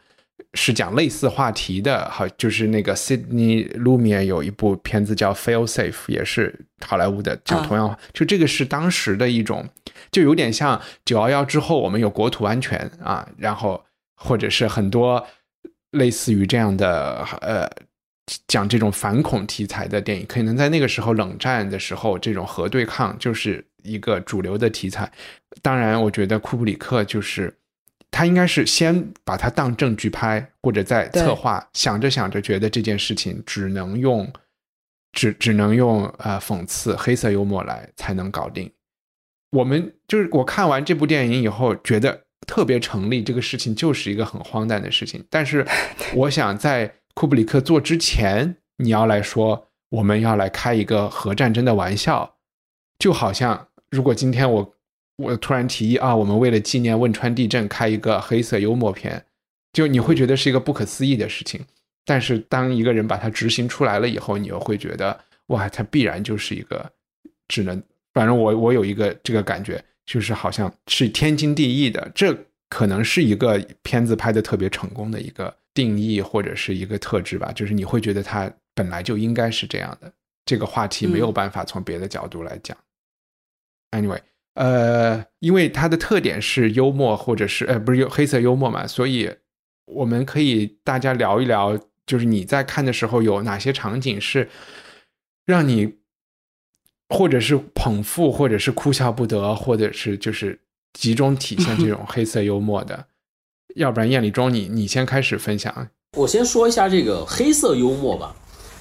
[0.53, 9.67] 是讲类似话题的，好，就是那个 Sydney Lumiere 有一部片子叫 Fail Safe，也是好莱坞的，讲同样，就这个是当时的一种，
[10.11, 13.83] 就有点像九幺幺之后我们有国土安全啊，然后
[14.15, 15.25] 或者是很多
[15.91, 17.69] 类似于这样的呃。
[18.47, 25.11] 讲这种反恐题材的电影，可能在那个时候冷战的时候，这种核对抗就是一个主流的题材。
[25.63, 27.51] 当然，我觉得库布里克就是
[28.11, 34.31] 他应该是先把它当证据拍，或者在策划，想着想着觉得这件事情只能用
[35.13, 38.71] 只只能用呃讽刺黑色幽默来才能搞定。
[39.51, 45.25] 我们就是我看完这部电影以后，觉得特别成立，这个事情就是一个很荒诞的事情。
[45.29, 45.65] 但是
[46.15, 46.95] 我想在。
[47.15, 52.37] 库布里克做之前，你要来说我们要来开一个核战争的玩笑，
[52.97, 54.73] 就好像如果今天我
[55.19, 59.23] 我突然提议啊，我们为了纪念汶川地震开一个黑色幽默片，
[59.73, 61.63] 就你会觉得是一个不可思议的事情。
[62.05, 66.91] 但是当一个人把它执行出来了以后，你又会觉得哇，它必然就是一个
[67.47, 67.81] 只能，
[68.13, 72.11] 反正我我有一个这个感觉，就是好像是天经地义的。
[72.15, 72.35] 这
[72.69, 75.55] 可能是一个片子拍的特别成功的一个。
[75.71, 80.11] 定义或者是一个特质吧，就是你会觉得它本来就应该是这样的。
[80.43, 82.75] 这个话题没有办法从别的角度来讲。
[83.91, 84.19] Anyway，
[84.55, 89.29] 呃，因为它的特点是幽默，或者是呃，不是有黑色幽默嘛，所以
[89.85, 94.49] 我们可以大家聊一聊，就是你在看的时候有哪些场景是
[95.45, 95.95] 让你
[97.09, 100.59] 或者是捧腹，或者是哭笑不得，或者是就是
[100.93, 103.05] 集中体现这种黑色幽默的。
[103.75, 105.87] 要不然，燕礼中，你你先开始分享。
[106.17, 108.35] 我先说一下这个黑色幽默吧。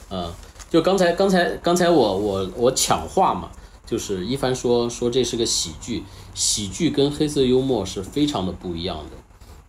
[0.08, 0.34] 呃，
[0.70, 3.50] 就刚才刚才刚才我我我抢话嘛，
[3.88, 6.02] 就是一帆说说这是个喜剧，
[6.34, 9.02] 喜剧跟黑色幽默是非常的不一样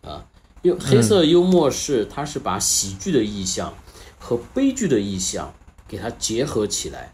[0.03, 0.25] 的啊。
[0.61, 3.73] 因为黑色幽默是它是把喜剧的意象
[4.19, 5.53] 和悲剧的意象
[5.87, 7.11] 给它结合起来，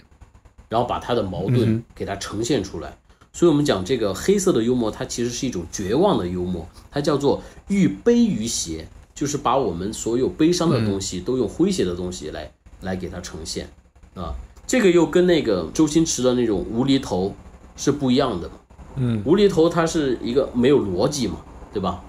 [0.68, 2.98] 然后把它的矛盾给它呈现出来。
[3.32, 12.52] 所以，我们讲这个黑色的幽默，它其实是一种绝望的幽默，它叫做寓悲于邪，就是把我们所有悲伤的东西都用诙谐的东西来
[12.82, 13.70] 来给它呈现，
[14.16, 14.34] 啊，
[14.68, 17.34] 这个又跟那个周星驰的那种无厘头
[17.76, 18.54] 是不一样的嘛，
[18.96, 21.38] 嗯，无厘头它是一个没有逻辑嘛，
[21.74, 22.04] 对吧？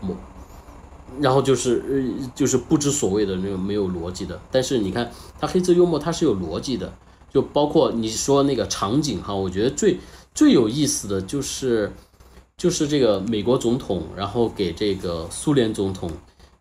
[0.00, 0.16] 我，
[1.20, 5.10] 然后就是呃，就是不知所谓的那种没有逻辑的，但是你看
[5.40, 6.92] 他黑色幽默，它是有逻辑的，
[7.32, 9.98] 就包括你说那个场景哈，我觉得最。
[10.34, 11.92] 最有意思的就是，
[12.56, 16.10] 就是这个美国总统，然后给这个苏联总统，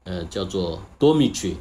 [0.03, 1.53] 呃，叫做 Dmitry，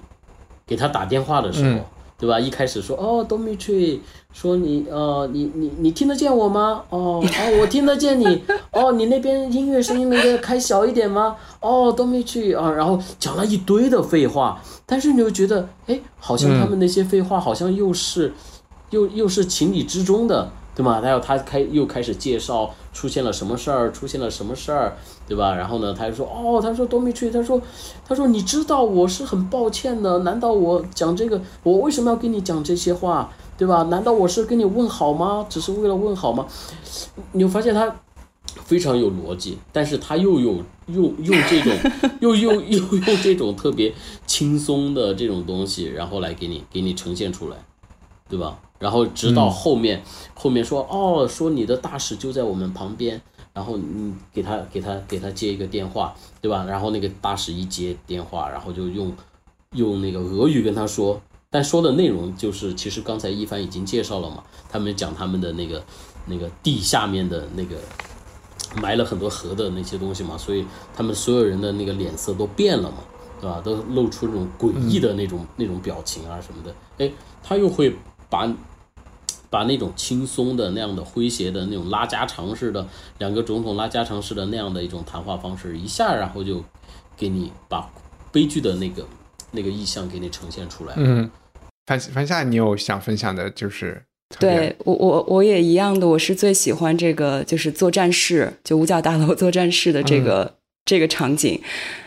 [0.67, 1.79] 给他打电话的时候，
[2.21, 2.39] 对吧？
[2.39, 3.99] 一开始说哦，Dmitry，
[4.33, 6.83] 说你呃，你你你听得见我吗？
[6.91, 8.43] 哦哦，我听得见你。
[8.73, 11.35] 哦，你那边音乐声音那个开小一点吗？
[11.61, 18.35] 哦，Dmitry 啊，然后讲了一堆的废话，但是你又觉得，哎，好像他们那些废话好像又是，
[18.91, 20.53] 又又是情理之中的。
[20.75, 21.01] 对吗？
[21.03, 24.97] 然后他开又开始介绍出现了什么事儿，出现了什么事儿，
[25.29, 25.55] 对吧？
[25.55, 27.61] 然后呢，他就说哦，他说多米吹，他说，
[28.07, 33.83] 他说你知道我是很抱歉的，难道我讲这个，我为什么要跟你讲这些话，对吧？
[33.85, 35.45] 难道我是跟你问好吗？
[35.49, 36.47] 只是为了问好吗？
[37.33, 37.95] 你会发现他
[38.65, 41.73] 非常有逻辑，但是他又有用用这种
[42.21, 43.93] 又又又用这种特别
[44.27, 47.57] 轻松的这种东西，然后来给你给你呈现出来，
[48.29, 48.59] 对吧？
[48.81, 50.03] 然后直到后面，
[50.35, 53.21] 后面说哦，说你的大使就在我们旁边，
[53.53, 56.65] 然后你给他给他给他接一个电话，对吧？
[56.65, 59.15] 然后那个大使一接电话，然后就用
[59.77, 61.21] 用那个俄语跟他说，
[61.51, 65.85] 但说的内容就是其实刚才一帆已经介绍了嘛，他们讲他们的那个
[66.25, 67.77] 那个地下面的那个
[68.81, 70.65] 埋了很多核的那些东西嘛，所以
[70.97, 72.99] 他们所有人的那个脸色都变了嘛，
[73.43, 73.61] 对吧？
[73.63, 77.13] 都露出那种诡异的那种那种表情啊什么的，哎，
[77.43, 77.95] 他又会
[78.31, 78.51] 把。
[79.51, 82.87] 把那种轻松的那样的诙谐的那种拉家常式的
[83.19, 86.65] 两个总统拉家常式的那样的一种谈话方式，一下然后就
[87.17, 87.91] 给你把
[88.31, 89.05] 悲剧的那个
[89.51, 90.95] 那个意象给你呈现出来。
[90.97, 91.29] 嗯，
[91.87, 94.01] 樊樊夏，你有想分享的，就是
[94.39, 101.61] 对我我我也一样的，我是最喜欢这个就是作战室，就五角大楼作战室的这个这个场景，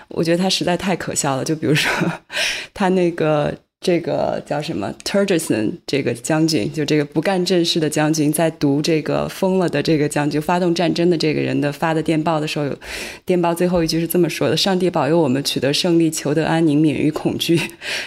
[0.07, 1.43] 我觉得它实在太可笑了。
[1.43, 1.91] 就比如说
[2.73, 3.53] 他那个。
[3.84, 12.69] 这个叫什么 Turgeson 这个将军，就这个不干正事的将军，在读这个疯了的这个将军发动战争的这个人的发的电报的时候，
[13.25, 17.59] 电报最后一句是这么说的：“上帝保佑我们取得胜利，求得安宁，免于恐惧，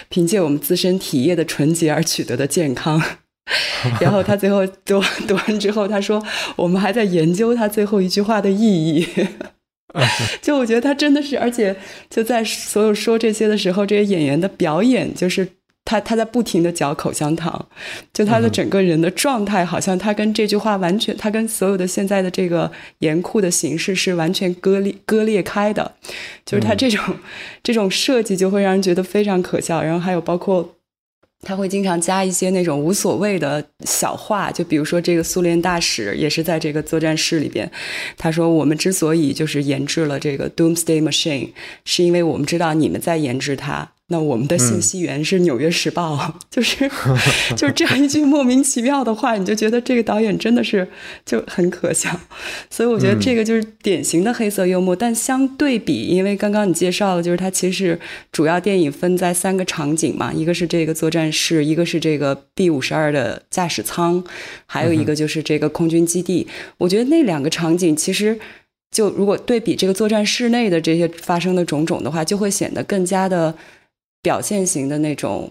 [0.08, 3.02] 凭借我们自身体液的纯洁而取得的健康。”
[4.00, 6.24] 然后他最后读读完之后，他说
[6.56, 9.06] ：“我们还在研究他最后一句话的意义。
[10.42, 11.76] ”就我觉得他真的是，而且
[12.10, 15.46] 就在所有说这些的时候，这些演员的表演就是。
[15.86, 17.66] 他他在不停的嚼口香糖，
[18.12, 25.92] 就他的整个人的状态，好像他跟这句话完全，他跟所有的现在的这个严酷的形式是完全割裂割裂开的，
[26.44, 27.16] 就是他这种
[27.62, 29.80] 这种设计就会让人觉得非常可笑。
[29.80, 30.74] 然后还有包括
[31.42, 37.70] 他会经常加一些那种无所谓的小话，就比如说这个苏联大使也是在这个作战室里边，
[38.18, 41.50] 他说我们之所以就是研制了这个 Doomsday Machine，
[41.84, 43.92] 是因为我们知道你们在研制它。
[44.08, 46.14] 那我们的信息源是《纽约时报》，
[46.48, 46.88] 就是
[47.56, 50.86] 就是这样一句莫名其妙的话，你就觉得这个导演真的是
[51.24, 52.20] 就很可笑。
[52.70, 54.94] 所以我觉得这个就是典型的黑色幽默。
[54.94, 57.98] 但相对比，因为刚刚你介绍了，就是它其实
[58.30, 64.22] 主要电影分在三个场景嘛，一个是这个作战室，一个是这个 B 五十二的驾驶舱，
[64.66, 66.46] 还有一个就是这个空军基地。
[66.78, 68.38] 我觉得那两个场景其实
[68.92, 73.52] 就如果对比这个作战室内的这些发生的种种的话，就会显得更加的。
[74.26, 75.48] 表现型的那种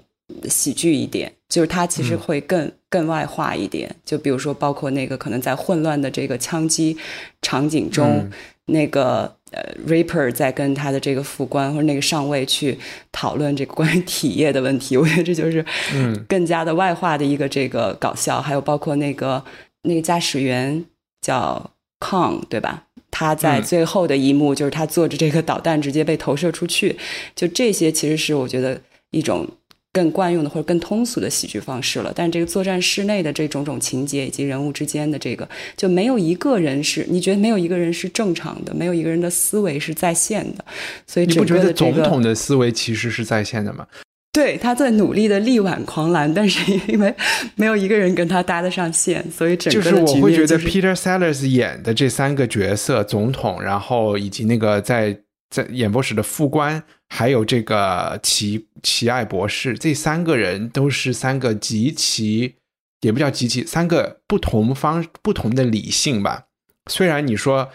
[0.50, 3.90] 喜剧一点，就是它其实会更更外化一点。
[4.04, 6.98] 就比如说，包括那个可能在混乱的这个枪击
[7.42, 8.30] 场景中，
[8.66, 12.78] 那个呃，Raper 在跟他的这个副官或者那个上尉去
[13.14, 14.98] 讨论这个关于体液的问题。
[15.00, 18.42] 我觉得这就是嗯更加的外化的一个这个搞笑。
[18.42, 19.42] 还有包括那个
[19.84, 20.84] 那个驾驶员
[21.22, 21.72] 叫
[22.02, 22.84] Kong 对吧？
[23.18, 26.94] 他在最后的一幕，就是他坐着这个导弹直接被投射出去，
[27.34, 28.78] 就这些其实是我觉得
[29.12, 29.48] 一种
[29.94, 32.12] 更惯用的或者更通俗的喜剧方式了。
[32.14, 35.48] 但这个作战室内的这种种情节以及人物之间的这个，
[35.78, 40.66] 就没有一个人是你觉得没有一个人是正常的，没有一个人的思维是在线的。
[41.08, 43.88] 所以你不觉得总统的思维其实是在线的吗？
[44.36, 46.60] 对，他在努力的力挽狂澜，但是
[46.90, 47.16] 因为
[47.56, 55.18] 没有一个人跟他搭得上线，所以整个就是我会觉得 Peter Sellers 演的这三个角色，总统，然后以及那个在
[55.50, 62.56] 在演播室的副官，还有这个奇奇爱博士，这三个人都是三个极其
[63.00, 66.48] 也不叫极其三个不同方不同的理性吧。
[66.92, 67.70] 虽然你说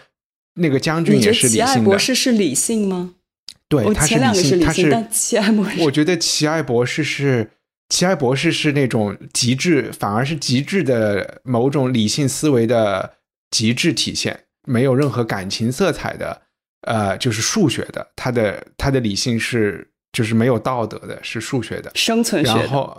[0.53, 3.15] 那个将军也是理性的，奇爱博士是理性吗？
[3.71, 5.79] 对，他是理性，他是奇爱博士。
[5.79, 7.49] 我觉得奇爱博士是
[7.87, 13.13] 奇爱博士是那种极致，反而是极致的某种理性思维的
[13.49, 16.41] 极致体现，没有任何感情色彩的，
[16.81, 18.05] 呃，就是数学的。
[18.17, 22.51] 他的他的理性是就是没有道德的，是数学的生存学。
[22.51, 22.97] 然后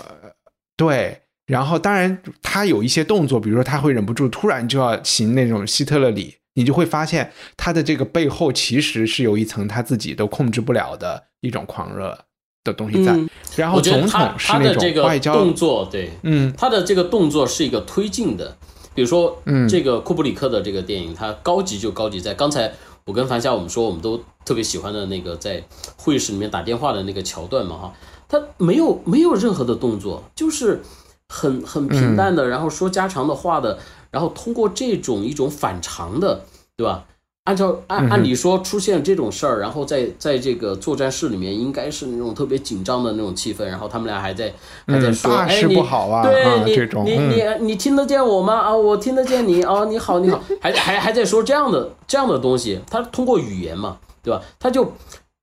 [0.75, 6.37] 对，然后当然他有一些动作，比如说他会忍不住突然就要行那种希特勒礼。
[6.55, 12.19] 你就会发现，他的这个背后其实是有一层他自己都控制不了的一种狂热
[12.63, 13.19] 的东西在。
[13.57, 18.57] 然后总统是那种外交动作，对，嗯，他的这个动作是一个推进的。
[18.95, 22.71] 比如说，嗯，这个库布里克的这个电影，它高级就高级在刚才
[23.07, 25.65] 我跟樊夏我们说，我们都特别喜欢的那个在
[25.97, 27.95] 会议室里面打电话的那个桥段嘛，哈，
[28.29, 30.83] 他没有没有任何的动作，就是
[31.29, 33.79] 很很平淡的，然后说家常的话的。
[34.13, 36.45] 然后通过这种一种反常的，
[36.77, 37.05] 对吧？
[37.45, 44.53] 按照按按理说出现这种事儿，然后在在这个作战室里面应该是那种特别紧张的那种气氛，然后他们俩还在
[44.87, 46.61] 还在说，哎，你对
[47.05, 48.55] 你你你你听得见我吗？
[48.55, 54.41] 啊，我听得见你啊，你好你好，还还还在说这样的这样的东西，他通过语言嘛，对吧？
[54.61, 54.93] 他就。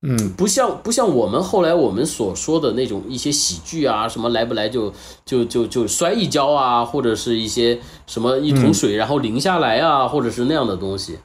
[0.01, 4.93] 嗯，不像不像我们后来我们所说的那种一些喜剧啊，什么来不来就
[5.25, 7.77] 就就就摔一跤啊，或者是一些
[8.07, 11.19] 什么一桶水然后淋下来啊，或者是那样的东西，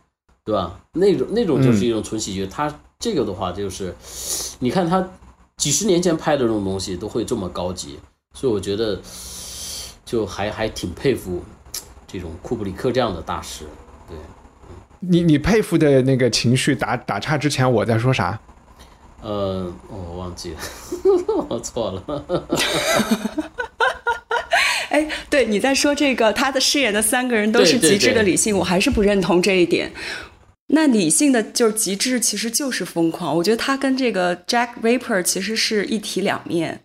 [0.45, 0.81] 对吧？
[0.95, 2.45] 那种那种就是一种纯喜剧。
[2.49, 3.95] 他这个的话就是，
[4.59, 5.09] 你看他
[5.57, 8.01] 几十年前拍的这种东西都会这么高级，
[8.34, 9.01] 所以我觉得
[10.05, 11.41] 就还还挺佩服
[12.09, 13.64] 这种库布里克这样的大师。
[14.09, 14.18] 对，
[14.99, 18.37] 你你佩服的那个情绪打打岔之前，我在说啥？
[19.25, 20.59] 呃，我忘记了，
[21.49, 22.25] 我错了。
[24.91, 29.91] 哎，对，你在说这个，他的饰演的三个人都是极致的理性，我还是不认同这一点。
[30.67, 33.34] 那理性的就是极致，其实就是疯狂。
[33.34, 36.83] 我觉得他跟这个 Jack Raper 其实是一体两面，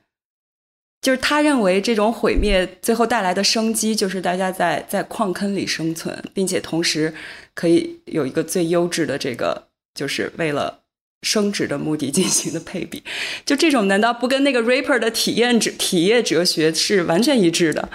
[1.01, 7.13] 就是他认为这种毁灭最后带来的生机，就是大家在在矿坑里生存，并且同时
[7.53, 10.78] 可以有一个最优质的这个，就是为了。
[11.21, 13.03] 升值的目的进行的配比。
[13.45, 17.89] 就这种，难道不跟那个 rapper 的体验哲体验哲学是完全一致的？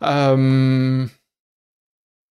[0.00, 1.08] 嗯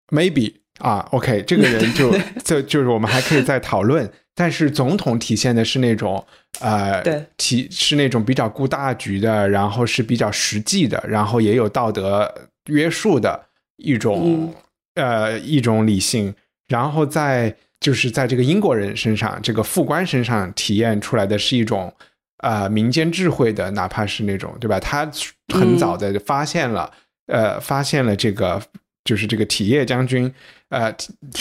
[0.09, 2.13] ，maybe 啊，OK，这个人就
[2.45, 4.11] 这就是我们还可以再讨论。
[4.35, 6.27] 但是总统体现的是那种
[6.61, 13.47] 呃，对，体是那种比较顾大局的，然后是比较实际的，然后也有道德约束的
[13.77, 14.55] 一种
[14.97, 16.35] 呃一种理性。
[16.69, 21.93] 然后在就是在这个英国人身上，这个副官身上体验出来的是一种
[22.39, 24.79] 呃民间智慧的，哪怕是那种对吧？
[24.81, 25.11] 他
[25.53, 26.93] 很早的发现了。
[27.29, 28.63] 呃，发现了这个，
[29.03, 30.33] 就是这个体液将军。
[30.69, 30.95] 呃，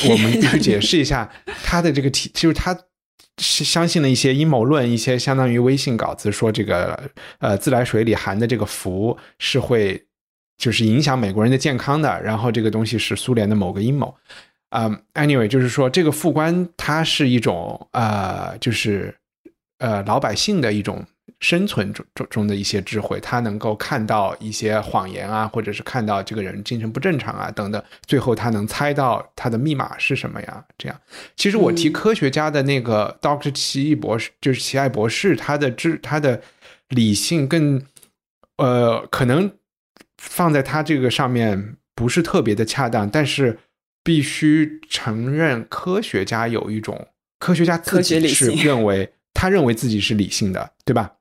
[0.10, 1.32] 我们必须解释一下
[1.64, 2.76] 他的这个体，就是他
[3.38, 10.04] 是相信了一些阴谋论，一些相当于微信稿子说这个呃自来水里含的这个氟是会
[10.58, 14.12] 就是影响美国人的健康的，然后这个东西是苏联的某个阴谋。
[14.76, 19.16] 嗯，anyway，就是说这个副官他是一种呃，就是
[19.80, 21.06] 呃老百姓的一种。
[21.42, 30.64] 生存中中中的一些智慧，他能够看到一些谎言啊，或者是看到这个人精神不正常啊等等，最后他能猜到他的密码是什么呀？
[30.78, 31.02] 这样，
[31.36, 36.42] 其实我提科学家的那个 Doctor 奇异博士，就是奇爱博士，他的智他的
[36.90, 37.82] 理性更
[38.58, 39.52] 呃，可能
[40.18, 43.60] 放在他这个上面不是特别的恰当，但是
[44.06, 47.08] 必须承认，科学家有一种
[47.40, 51.16] 科学家自己是认为 他认为自己是理性的，对吧？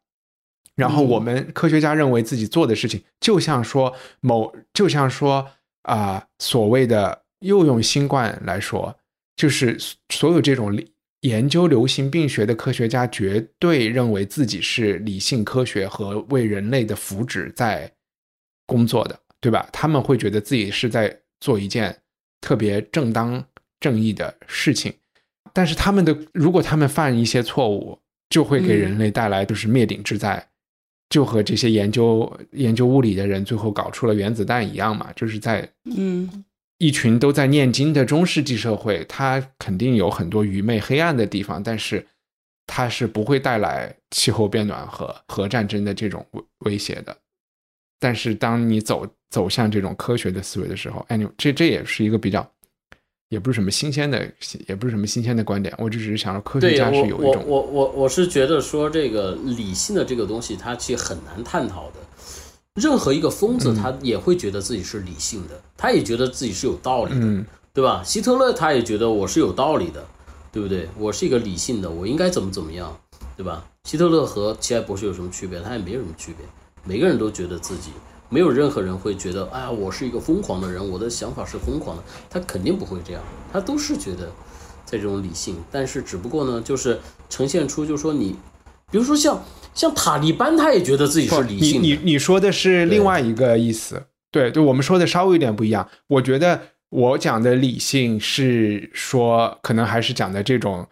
[0.77, 5.51] 然后我们科学家认为自己做的事情，就像说某，就像说
[5.85, 8.95] 啊，所谓的又用新冠来说，
[9.35, 9.79] 就是
[10.11, 10.79] 所有这种
[11.23, 17.91] 研究流行病学的科学家，绝对认为自己是理性科学和为人类的福祉在
[18.67, 19.67] 工作的，对吧？
[19.73, 21.97] 他们会觉得自己是在做一件
[22.45, 23.43] 特别正当
[23.81, 24.93] 正义的事情，
[25.55, 27.99] 但是他们的如果他们犯一些错误，
[28.29, 30.47] 就会给人类带来就是灭顶之灾。
[31.09, 35.67] 就和这些研究研究物理的人最后搞出了原子弹一样嘛，就是在
[35.97, 36.45] 嗯
[36.77, 42.07] 一群都在念经的中世纪社会，它肯定有很多愚昧黑暗的地方，但是
[42.67, 47.17] 它是不会带来气候变暖和核战争的这种威威胁的。
[48.05, 52.47] 但是当你走走向这种科学的思维的时候，哎，你这这也是一个比较。
[53.31, 54.31] 也不是什么新鲜的，
[54.69, 61.95] 也不是什么新鲜的观点，我就只是想说科学家是有一种，我我我我是觉得说这个理性的这个东西，它其实很难探讨的。
[62.75, 68.03] 任何一个疯子，他也会觉得自己是理性的，他也觉得自己是有道理的，对吧？
[68.05, 70.07] 希特勒他也觉得我是有道理的，
[70.53, 70.87] 对不对？
[70.97, 72.97] 我是一个理性的，我应该怎么怎么样，
[73.37, 73.67] 对吧？
[73.85, 75.61] 希特勒和奇爱博士有什么区别？
[75.61, 76.47] 他也没有什么区别，
[76.85, 77.91] 每个人都觉得自己。
[78.31, 82.03] 没有任何人会觉得，哎呀，我是一个疯狂的人，我的想法是疯狂的。
[82.29, 84.29] 他肯定不会这样，他都是觉得
[84.85, 85.57] 在这种理性。
[85.71, 86.99] 但是只不过呢，就是
[87.29, 88.35] 呈现出，就是说你，
[88.91, 89.41] 比如说像
[89.73, 91.81] 像塔利班，他也觉得自己是理性。
[91.81, 94.03] 你你你说的是另外一个意思，
[94.33, 95.89] 对，对我们说的稍微有点不一样。
[96.09, 100.89] 我觉得我讲的理性是说，可能还是讲的这种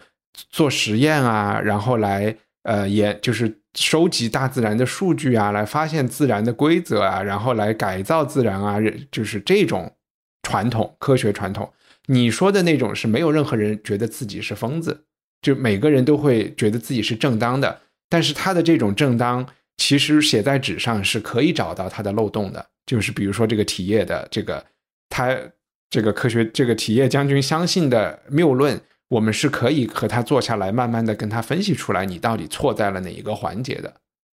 [0.48, 3.62] 做实验啊，然后来呃也就是。
[3.74, 8.77] 收集大自然的数据啊，来发现自然的规则啊，然后来改造自然啊，
[9.11, 9.90] 就是这种
[10.43, 11.73] 传统科学传统。
[12.07, 15.05] 你说的那种是没有任何人觉得自己是疯子，
[15.40, 17.81] 就每个人都会觉得自己是正当的。
[18.11, 19.47] 但是他的这种正当，
[19.78, 22.66] 其实写在纸上是可以找到他的漏洞的。
[22.85, 24.62] 就是比如说这个体液的这个，
[25.09, 25.35] 他
[25.89, 28.78] 这个科学这个体液将军相信的谬论。
[29.13, 33.93] 我们是可以和他坐下来，慢慢的跟他分析出来，你到底错在了哪一个环节的。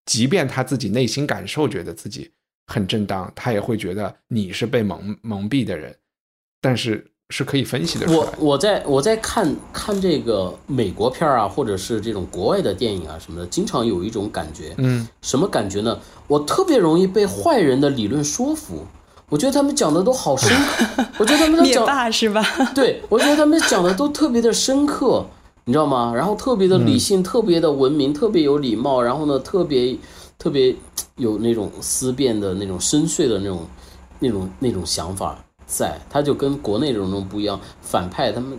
[0.06, 2.30] 即便他自己内心感受觉得自己
[2.68, 5.96] 很正当，他也会觉得你是被蒙蒙蔽的人。
[6.60, 8.06] 但是是可以分析的。
[8.12, 15.98] 我我在我在看看这个美国片啊，或者是这种国外的电影啊什么的，经常有一种感觉，嗯，什么感觉呢？
[16.28, 18.86] 我特别容易被坏人的理论说服。
[19.30, 20.50] 我觉得他们讲的都好深，
[21.18, 22.44] 我觉得他们都讲灭是吧？
[22.76, 25.26] 对，我觉得他们讲的都特别的深刻，
[25.66, 26.14] 你知道吗？
[26.16, 29.98] 然后特别的理性，特别的文明，特别有礼貌，然后呢，特别
[30.38, 30.76] 特别
[31.16, 33.66] 有那种思辨的那种深邃的那种
[34.20, 37.60] 那种那种想法在，他就跟国内这种不一样。
[37.82, 38.58] 反派他们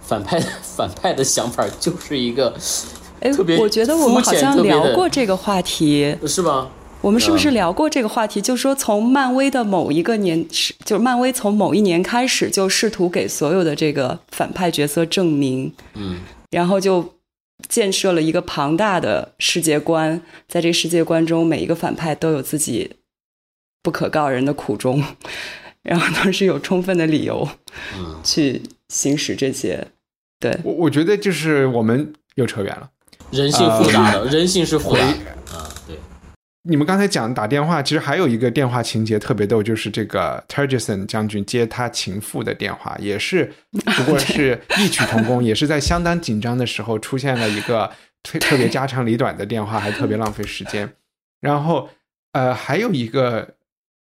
[0.00, 2.54] 反派 反派的想法就是一个，
[3.20, 6.68] 哎，特别我觉得我们好像聊过这个话题，是吧？
[7.02, 8.42] 我们是不是聊过这个话题？
[8.42, 16.18] 就是说，从漫威的某一个年，是就是漫威从某一年开始，就试图给所有的这个反派角色证明，嗯，
[16.50, 17.14] 然后就
[17.68, 22.96] 建设了一个庞大的世界观，在这个世界观中，每一个反派都有自己
[23.82, 25.00] 不可告人的苦衷，
[25.82, 27.48] 然后都是有充分的理由，
[27.96, 29.86] 嗯，去行使这些。
[30.40, 32.90] 对我，我觉得就是我们又扯远了。
[33.30, 35.00] 人性复杂的，人性是复杂。
[36.68, 47.90] 你们刚才讲打电话，其实还有一个电话情节特别逗，就是这个 Turgeson 将军接他情妇的电话，也是不过是异曲同工， 也是在相当紧张的时候出现了一个
[48.22, 50.92] 特特别家长里短的电话，还特别浪费时间。
[51.40, 51.88] 然后
[52.32, 53.54] 呃，还有一个，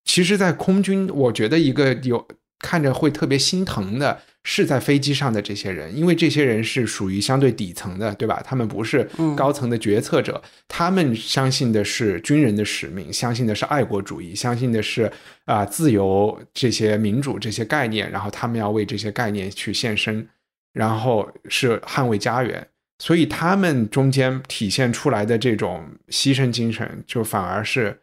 [0.05, 2.27] 其实，在空军，我觉得一个有
[2.59, 4.23] 看着会特别心疼的。
[4.47, 8.43] 是在飞机上的这些人，因为这些人是属于相对底层的，对吧？
[8.45, 9.03] 他们不是
[9.35, 15.11] 高层的决策者，他们相信的是军人的使命，相信的是爱国主义，相信的是
[15.47, 20.29] 啊自由这些民主这些概念，然后他们要为这些概念去献身，
[20.75, 22.69] 然后是捍卫家园。
[22.99, 27.99] 所以他们中间体现出来的这种牺牲精神，就反而是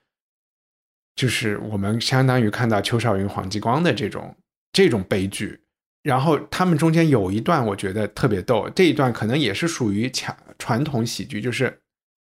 [1.16, 4.36] 就是我们相当于看到邱少云、黄继光的这种
[4.74, 5.60] 这种悲剧。
[6.04, 11.80] 然后他们中间有一段我觉得特别逗，这一段可能也是属于强传统喜剧，就是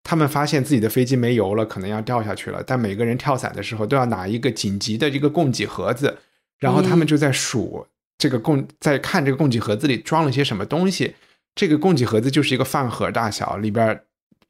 [0.03, 6.19] 他们发现自己的飞机没油了，可能要掉下去了，但每个人跳伞的时候都要拿一个紧急的这个供给盒子，
[6.59, 7.87] 然后他们就在数
[8.17, 11.15] 这个供，在看这个供给盒子里装了些什么东西。
[11.55, 14.01] 这个供给盒子就是一个饭盒大小，里边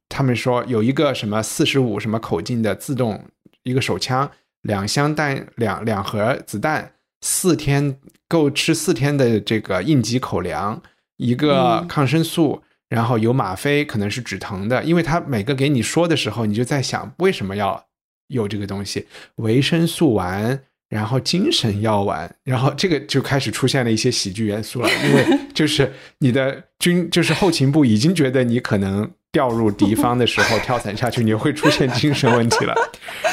[0.09, 3.25] 他们说有一个什么四十五什么口径的自动
[3.63, 4.29] 一个手枪，
[4.61, 6.93] 两箱弹两两盒子弹。
[7.25, 7.95] 四天
[8.27, 10.81] 够吃四天的这个应急口粮，
[11.15, 14.83] 一个抗生素，然后有吗啡，可能是止疼的。
[14.83, 17.85] 因为他每个给你说的时候，你就在想为什么要
[18.27, 20.59] 有这个东西，维生素丸，
[20.89, 24.89] 然后精神药丸，然后这个就开始出现了一些喜剧元素了。
[25.05, 32.75] 因为就是你的军，就是后勤部已经觉得你可能掉入敌方的时候跳伞下去，你会出现精神问题了，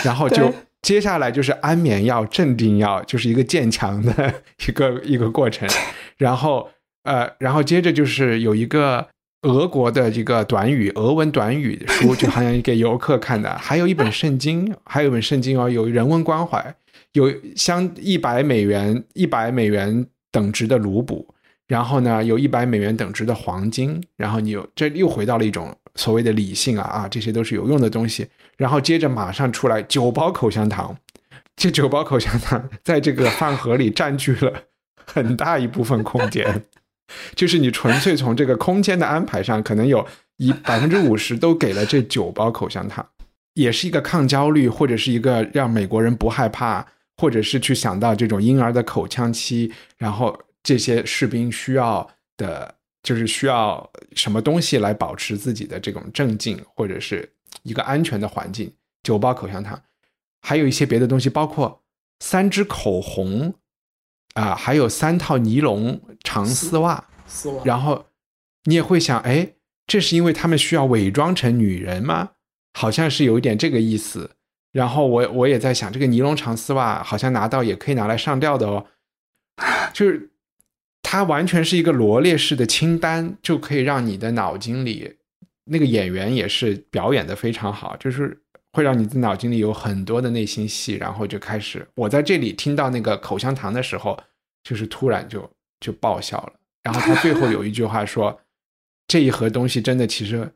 [0.05, 0.55] 然后就。
[0.83, 4.35] 接下来就是安眠药、镇定药，就是一个渐强的
[4.67, 5.69] 一个 一个过程。
[6.17, 6.71] 然后，
[7.05, 9.07] 呃，然后接着就是有一个
[9.43, 13.57] 俄国的这个短语、俄文短语书，就好像给游客看的。
[13.59, 16.75] 还有一本圣经，还有一本圣经哦，有人文关怀，
[17.13, 21.27] 有相一百美元、一百美元等值的卢布，
[21.69, 24.03] 然后呢，有一百美元等值的黄金。
[24.17, 28.27] 然后你又这又回到了一种所谓的理性啊啊，这些都是有用的东西。
[28.57, 30.97] 然后接着马上出来九包口香糖，
[31.55, 34.65] 这九包口香糖在这个饭盒里占据了
[35.07, 36.65] 很大一部分空间，
[37.37, 40.07] 就是你纯粹从这个空间的安排上，可能有
[40.39, 43.07] 一百分之五十都给了这九包口香糖，
[43.53, 46.87] 也是一个抗焦虑，或者是一个让美国人不害怕，
[47.19, 52.09] 或者是去想到这种婴儿的口腔期，然后这些士兵需要
[52.39, 57.33] 的，就是需要什么东西来保持自己的这种镇静，或者是。
[57.65, 58.73] 一个安全的环境，
[59.03, 59.83] 九包口香糖，
[60.41, 61.83] 还有一些别的东西，包括
[62.21, 63.53] 三支口红，
[64.35, 67.09] 啊，还有三套尼龙长丝袜。
[67.27, 67.63] 丝袜。
[67.65, 68.07] 然后
[68.65, 69.57] 你也会想，哎，
[69.87, 72.31] 这是因为他们需要伪装成女人吗？
[72.73, 74.37] 好像是有一点这个意思。
[74.73, 78.87] 然后我我也在想，这个尼龙长丝袜好像拿到也可以拿来上吊的哦，
[79.93, 80.31] 就是
[81.03, 85.17] 它完全是一个罗列式的清单，就可以让你的脑筋里。
[85.65, 88.37] 那个演员也是表演的非常好，就是
[88.73, 91.87] 会让你的脑筋里有很多的内心戏，然后就开始。
[91.95, 94.19] 我在这里听到那个口香糖的时候，
[94.65, 95.49] 就是突然就
[95.79, 96.53] 就爆笑了。
[96.83, 98.41] 然后他最后有一句话说
[99.07, 100.51] ：“这一盒东西真的，其实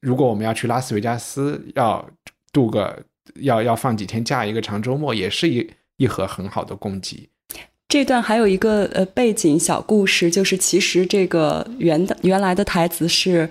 [0.00, 2.08] 如果我们要去拉斯维加斯，要
[2.52, 3.04] 度个
[3.36, 7.28] 要要放几天假，一个长周末，也是一一盒很好的供给。”
[7.88, 13.48] 这段还有一个呃背景小故事，就是其实这个原的原来的台词是。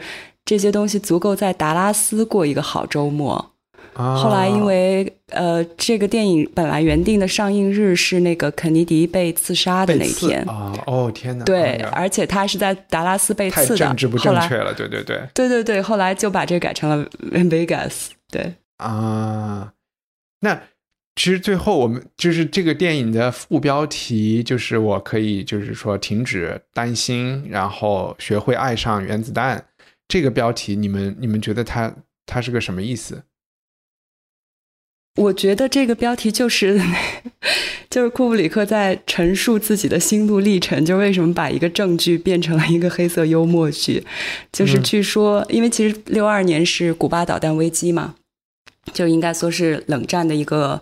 [0.47, 3.53] 这些东西足够在达拉斯过一个好周末。
[3.95, 10.71] 后来因为呃，这个电影本来原定的上映日是那个肯尼迪被刺杀的那天啊！
[10.85, 11.43] 哦天哪！
[11.45, 13.75] 对，而且他是在达拉斯被刺的。
[13.75, 15.27] 政治不正确了，对对对。
[15.33, 18.09] 对对对，后来就把这个改成了 Vegas。
[18.29, 19.71] 对啊，
[20.41, 20.61] 那
[21.15, 29.65] 其实最后我们就是这个电影的副标题就是我可以就是说停止担心，然后学会爱上原子弹。
[30.07, 33.23] 这个标题，你们你们觉得它它是个什么意思？
[35.17, 36.79] 我觉得这个标题就是
[37.89, 44.05] 就是库布里克在陈述自己的心路历程，就为什么把一个正剧变成了一个黑色幽默剧，
[44.51, 48.15] 就是据说，因为其实六二年是古巴导弹危机嘛，
[48.93, 50.81] 就应该说是冷战的一个。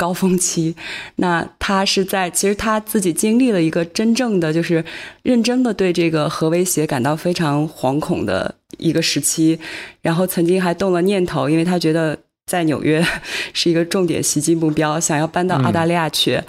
[0.00, 0.76] 高峰期，
[1.16, 4.84] 那他是在其实他自己经历了一个真正的就是
[5.24, 9.58] 认真的对这个核威胁感到非常惶恐的一个时期，
[10.00, 12.16] 然后曾经还动了念头，因为他觉得
[12.46, 13.04] 在纽约
[13.52, 16.40] 是一个重点袭击目标，想要搬到澳大利亚去，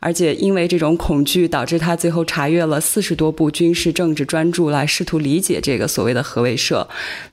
[0.00, 6.84] 而且因为这种恐惧，导致他最后查阅了四十多部军事政治专著，来试图理解这个所谓的核威慑。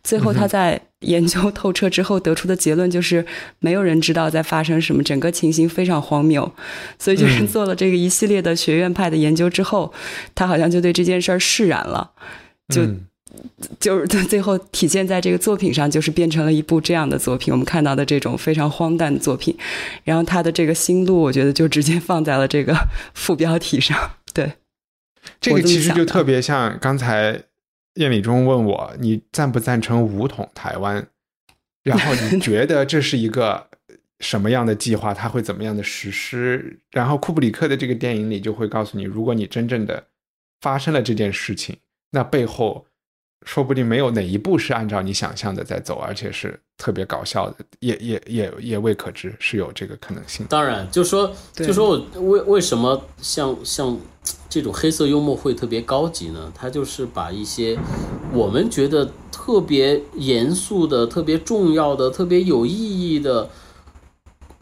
[0.04, 3.26] 最后他在研究透彻之后得出的结论就是，
[3.60, 6.52] 没有人知道在发生什么，整个情形非常荒谬。
[6.98, 9.94] 所以就是做了这个一系列的学院派的研究之后，
[10.34, 12.12] 他好像就对这件事儿释然了，
[12.70, 12.82] 就。
[13.80, 17.52] 就是他最后体现在这个作品上，就是变成了一部这样的作品。
[17.52, 19.58] 我们看到的这种非常荒诞的作品，
[20.04, 22.76] 然后他的这个心路，我觉得就直接放在了这个
[23.16, 23.98] 副标题上。
[24.36, 24.54] 对，
[25.42, 27.42] 这个其实就特别像刚才
[27.96, 31.08] 叶礼中问我，你赞不赞成武统台湾？
[31.84, 33.68] 然后你 觉得这是一个
[34.20, 35.14] 什么样的计划？
[35.14, 36.80] 他会怎么样的实施？
[36.92, 40.08] 然后库布里克的这个电影里就会告诉你，如果你真正的
[40.62, 41.78] 发生了这件事情，
[42.12, 42.86] 那背后。
[43.46, 50.46] 说不定没有哪一步是按照你想象的在走，而且是特别搞笑的，也也也也未可知，是有这个可能性。
[50.50, 53.98] 当然，就说就说我为为什么像像
[54.50, 56.52] 这种黑色幽默会特别高级呢？
[56.56, 57.78] 它就是把一些
[58.32, 63.50] 我们觉得特别严肃的、特别重要的、特别有意义的、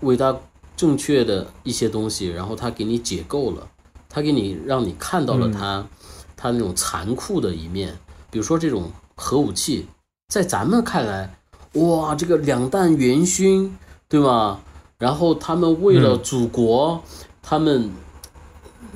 [0.01, 0.35] 伟大
[0.75, 3.67] 正确的一些东西，然后他给你解构了，
[4.09, 5.87] 他给你让你看到了他
[6.35, 7.95] 他那种残酷的一面。
[8.31, 9.85] 比如说这种核武器，
[10.29, 11.35] 在咱们看来，
[11.73, 13.77] 哇，这个两弹元勋，
[14.07, 14.61] 对吗？
[14.97, 17.03] 然后他们为了祖国，
[17.41, 17.91] 他们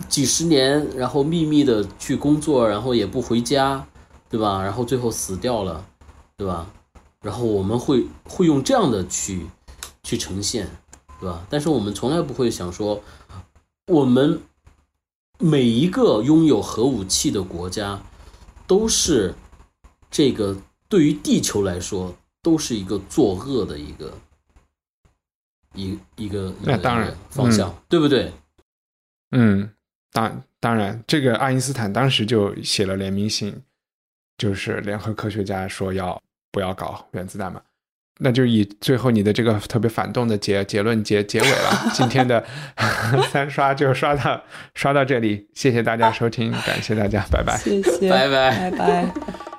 [0.07, 3.86] 几十年，然后秘密的去工作，然后也不回家，
[4.30, 4.64] 对吧？
[4.64, 5.86] 然后最后死掉了，
[6.38, 6.66] 对吧？
[7.22, 9.45] 然后我们会会用这样的去
[10.03, 10.70] 去呈现，
[11.20, 11.45] 对吧？
[11.49, 13.02] 但是我们从来不会想说，
[13.88, 14.40] 我们
[15.40, 18.02] 每一个拥有核武器的国家。
[18.68, 19.34] 都是
[20.10, 20.56] 这个
[20.88, 24.18] 对于地球来说都是一个作恶的一个
[25.74, 28.32] 一一个那当然方向，对不对？
[29.32, 29.70] 嗯，
[30.12, 33.62] 当当然，这个爱因斯坦当时就写了联名信，
[34.38, 36.22] 就是联合科学家说要
[36.52, 37.62] 不要搞原子弹嘛。
[38.20, 41.92] 那就以最后你的这个特别反动的结结论结结尾了。
[41.94, 42.44] 今天的
[43.32, 44.42] 三刷就刷到
[44.74, 49.14] 刷到这里，谢谢大家收听，感谢大家，拜拜，谢谢，拜拜，拜拜。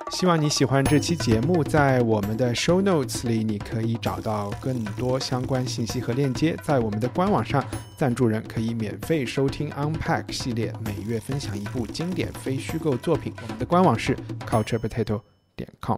[0.09, 6.55] 希望你喜欢这期节目，在我们的 show notes 里，你可以找到更多相关信息和链接。
[6.63, 7.61] 在我们的官网上，
[7.97, 13.33] 赞助人可以免费收听 Unpack 系列，每月分享一部经典非虚构作品。
[13.43, 14.15] 我们的官网是
[14.49, 15.19] culturepotato
[15.57, 15.97] 点 com。